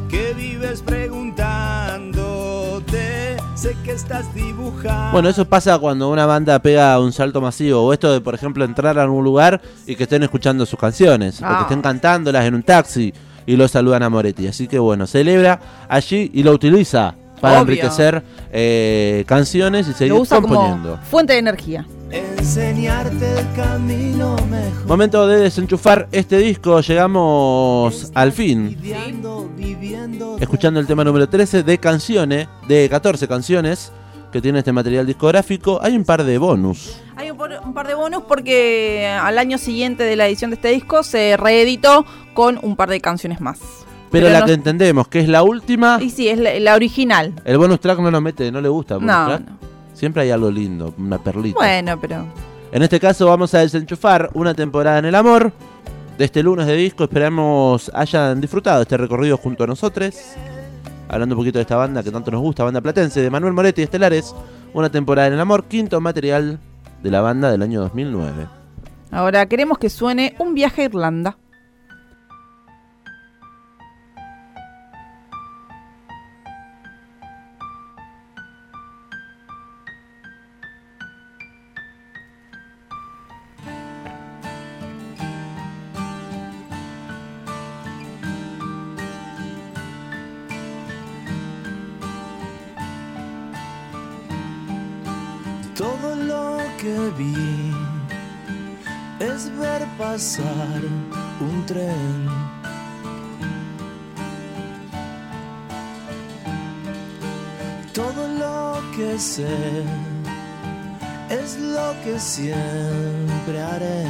que 0.10 0.34
vives 0.36 0.82
preguntándote. 0.84 1.07
Sé 3.58 3.76
que 3.84 3.92
estás 3.92 4.34
dibujando. 4.36 5.12
Bueno, 5.14 5.30
eso 5.30 5.44
pasa 5.46 5.80
cuando 5.80 6.10
una 6.12 6.28
banda 6.28 6.60
pega 6.60 7.00
un 7.00 7.12
salto 7.12 7.42
masivo. 7.42 7.82
O 7.82 7.92
esto 7.94 8.12
de, 8.14 8.22
por 8.22 8.36
ejemplo, 8.36 8.64
entrar 8.64 9.00
a 9.00 9.04
algún 9.04 9.24
lugar 9.24 9.60
y 9.88 9.96
que 9.96 10.04
estén 10.04 10.22
escuchando 10.24 10.66
sus 10.66 10.80
canciones. 10.80 11.42
O 11.42 11.46
Ah. 11.46 11.56
que 11.58 11.62
estén 11.64 11.82
cantándolas 11.82 12.46
en 12.46 12.54
un 12.54 12.62
taxi 12.64 13.12
y 13.48 13.56
lo 13.56 13.68
saludan 13.68 14.04
a 14.04 14.10
Moretti. 14.10 14.48
Así 14.48 14.68
que 14.68 14.78
bueno, 14.78 15.08
celebra 15.08 15.60
allí 15.90 16.30
y 16.34 16.44
lo 16.44 16.52
utiliza 16.52 17.16
para 17.42 17.56
Obvio. 17.62 17.74
enriquecer 17.74 18.24
eh, 18.52 19.24
canciones 19.28 19.88
y 19.88 19.94
seguir 19.94 20.14
Lo 20.14 20.22
usa 20.22 20.40
componiendo. 20.40 20.92
como 20.92 21.04
fuente 21.04 21.34
de 21.34 21.40
energía. 21.40 21.86
Enseñarte 22.12 23.40
el 23.40 23.54
camino 23.56 24.36
mejor. 24.50 24.86
Momento 24.88 25.28
de 25.28 25.40
desenchufar 25.40 26.08
este 26.12 26.38
disco. 26.38 26.80
Llegamos 26.82 28.12
al 28.14 28.32
fin. 28.32 28.70
Viviendo, 28.82 29.50
viviendo. 29.56 30.38
Escuchando 30.40 30.80
el 30.80 30.88
tema 30.88 31.04
número 31.04 31.28
13 31.28 31.64
de 31.64 31.78
canciones, 31.78 32.48
de 32.68 32.88
14 32.90 33.28
canciones 33.28 33.92
que 34.32 34.42
tiene 34.42 34.60
este 34.60 34.72
material 34.72 35.06
discográfico. 35.06 35.80
Hay 35.82 35.96
un 35.96 36.04
par 36.04 36.24
de 36.24 36.38
bonus. 36.38 36.98
Hay 37.16 37.32
un 37.32 37.38
par, 37.38 37.60
un 37.64 37.74
par 37.74 37.88
de 37.88 37.96
bonus 37.96 38.24
porque 38.28 39.08
al 39.08 39.38
año 39.38 39.58
siguiente 39.58 40.04
de 40.04 40.16
la 40.16 40.28
edición 40.28 40.52
de 40.52 40.56
este 40.56 40.70
disco 40.70 41.04
se 41.04 41.36
reeditó 41.38 42.06
con 42.34 42.60
un 42.62 42.76
par 42.76 42.90
de 42.90 43.00
canciones 43.02 43.42
más. 43.42 43.60
Pero, 44.10 44.28
Pero 44.28 44.30
la 44.30 44.40
no- 44.42 44.46
que 44.46 44.54
entendemos, 44.54 45.08
que 45.10 45.20
es 45.20 45.28
la 45.28 45.44
última, 45.44 46.00
Y 46.02 46.10
sí, 46.12 46.30
es 46.30 46.40
la, 46.40 46.58
la 46.60 46.76
original. 46.76 47.34
el 47.44 47.58
bonus 47.58 47.82
track 47.82 48.00
no 48.00 48.10
lo 48.10 48.22
mete, 48.22 48.50
no 48.54 48.62
le 48.62 48.70
gusta. 48.70 48.94
el 48.96 49.00
bonus 49.02 49.16
No, 49.16 49.26
track. 49.28 49.42
no. 49.42 49.58
Siempre 49.98 50.22
hay 50.22 50.30
algo 50.30 50.52
lindo, 50.52 50.94
una 51.00 51.18
perlita. 51.18 51.58
Bueno, 51.58 52.00
pero 52.00 52.24
En 52.72 52.84
este 52.84 53.00
caso 53.00 53.26
vamos 53.26 53.52
a 53.56 53.60
desenchufar 53.62 54.30
una 54.36 54.54
temporada 54.54 55.00
en 55.00 55.06
el 55.06 55.16
amor. 55.16 55.52
De 56.20 56.26
este 56.26 56.44
lunes 56.44 56.68
de 56.68 56.76
disco 56.76 57.06
esperamos 57.06 57.90
hayan 57.96 58.40
disfrutado 58.40 58.84
este 58.84 58.96
recorrido 58.96 59.38
junto 59.38 59.64
a 59.64 59.68
nosotros. 59.68 60.16
Hablando 61.08 61.34
un 61.34 61.40
poquito 61.40 61.58
de 61.58 61.64
esta 61.64 61.78
banda 61.78 62.04
que 62.04 62.12
tanto 62.12 62.30
nos 62.30 62.42
gusta, 62.42 62.64
banda 62.64 62.80
platense 62.80 63.22
de 63.22 63.30
Manuel 63.32 63.54
Moretti 63.54 63.82
y 63.82 63.86
Estelares. 63.86 64.36
Una 64.76 64.92
temporada 64.92 65.30
en 65.30 65.34
el 65.34 65.40
amor, 65.40 65.64
quinto 65.64 66.00
material 66.00 66.60
de 67.02 67.10
la 67.10 67.22
banda 67.22 67.50
del 67.50 67.64
año 67.64 67.80
2009. 67.82 68.48
ahora 69.10 69.48
queremos 69.48 69.80
que 69.80 69.90
suene 69.90 70.36
un 70.38 70.54
viaje 70.54 70.84
a 70.84 70.86
Irlanda. 70.86 71.38
Es 99.20 99.58
ver 99.58 99.84
pasar 99.98 100.82
un 101.40 101.66
tren. 101.66 102.28
Todo 107.94 108.28
lo 108.28 108.82
que 108.96 109.18
sé 109.18 109.84
es 111.30 111.58
lo 111.60 111.96
que 112.04 112.20
siempre 112.20 113.62
haré. 113.62 114.06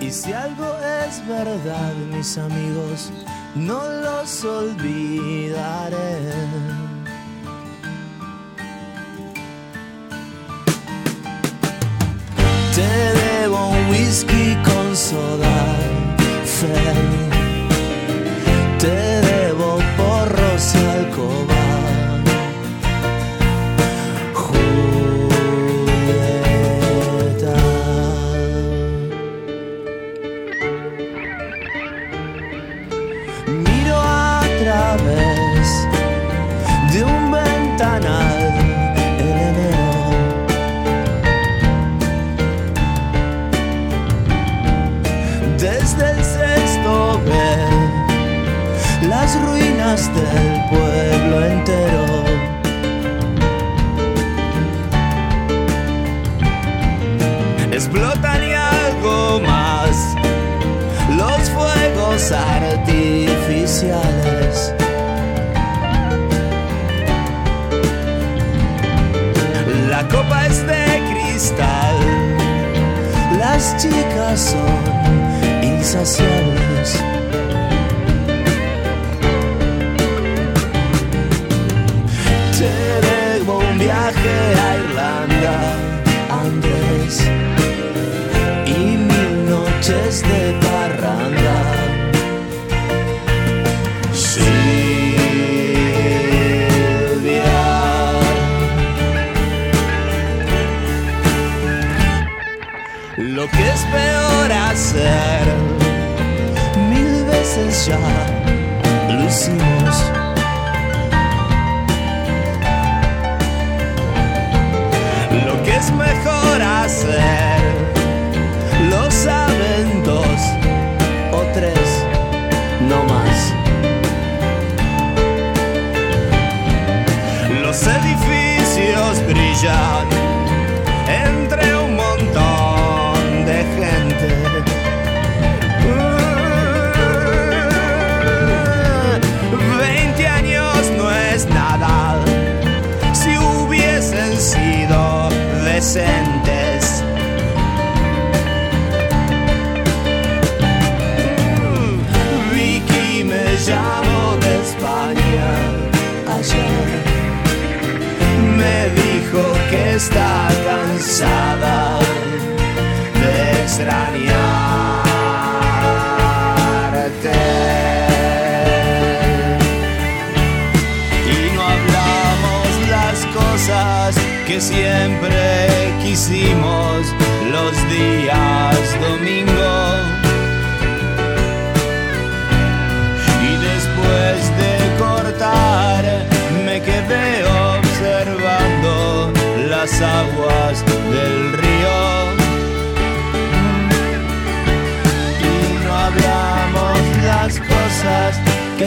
Y 0.00 0.10
si 0.10 0.32
algo 0.32 0.74
es 1.06 1.26
verdad, 1.26 1.94
mis 2.10 2.38
amigos, 2.38 3.12
no 3.54 3.86
los 3.86 4.44
olvidaré. 4.44 5.98
Te 12.78 12.84
debo 12.84 13.70
un 13.70 13.90
whisky 13.90 14.56
con 14.62 14.96
soda, 14.96 15.56
Fer. 16.44 16.96
Te 18.78 19.20
debo 19.20 19.78
porros 19.96 20.74
y. 20.76 21.57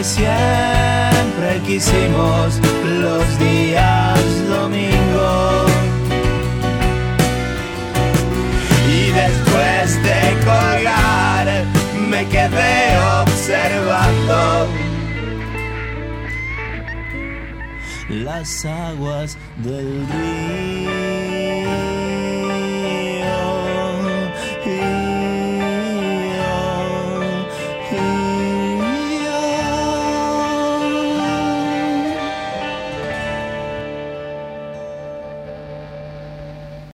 siempre 0.03 1.61
quisimos 1.65 2.59
los 2.83 3.39
días 3.39 4.19
domingo. 4.47 5.65
Y 8.89 9.11
después 9.11 10.03
de 10.03 10.19
colgar 10.45 11.65
me 12.09 12.27
quedé 12.27 12.97
observando 13.21 14.67
las 18.09 18.65
aguas 18.65 19.37
del 19.57 20.05
río. 20.07 20.80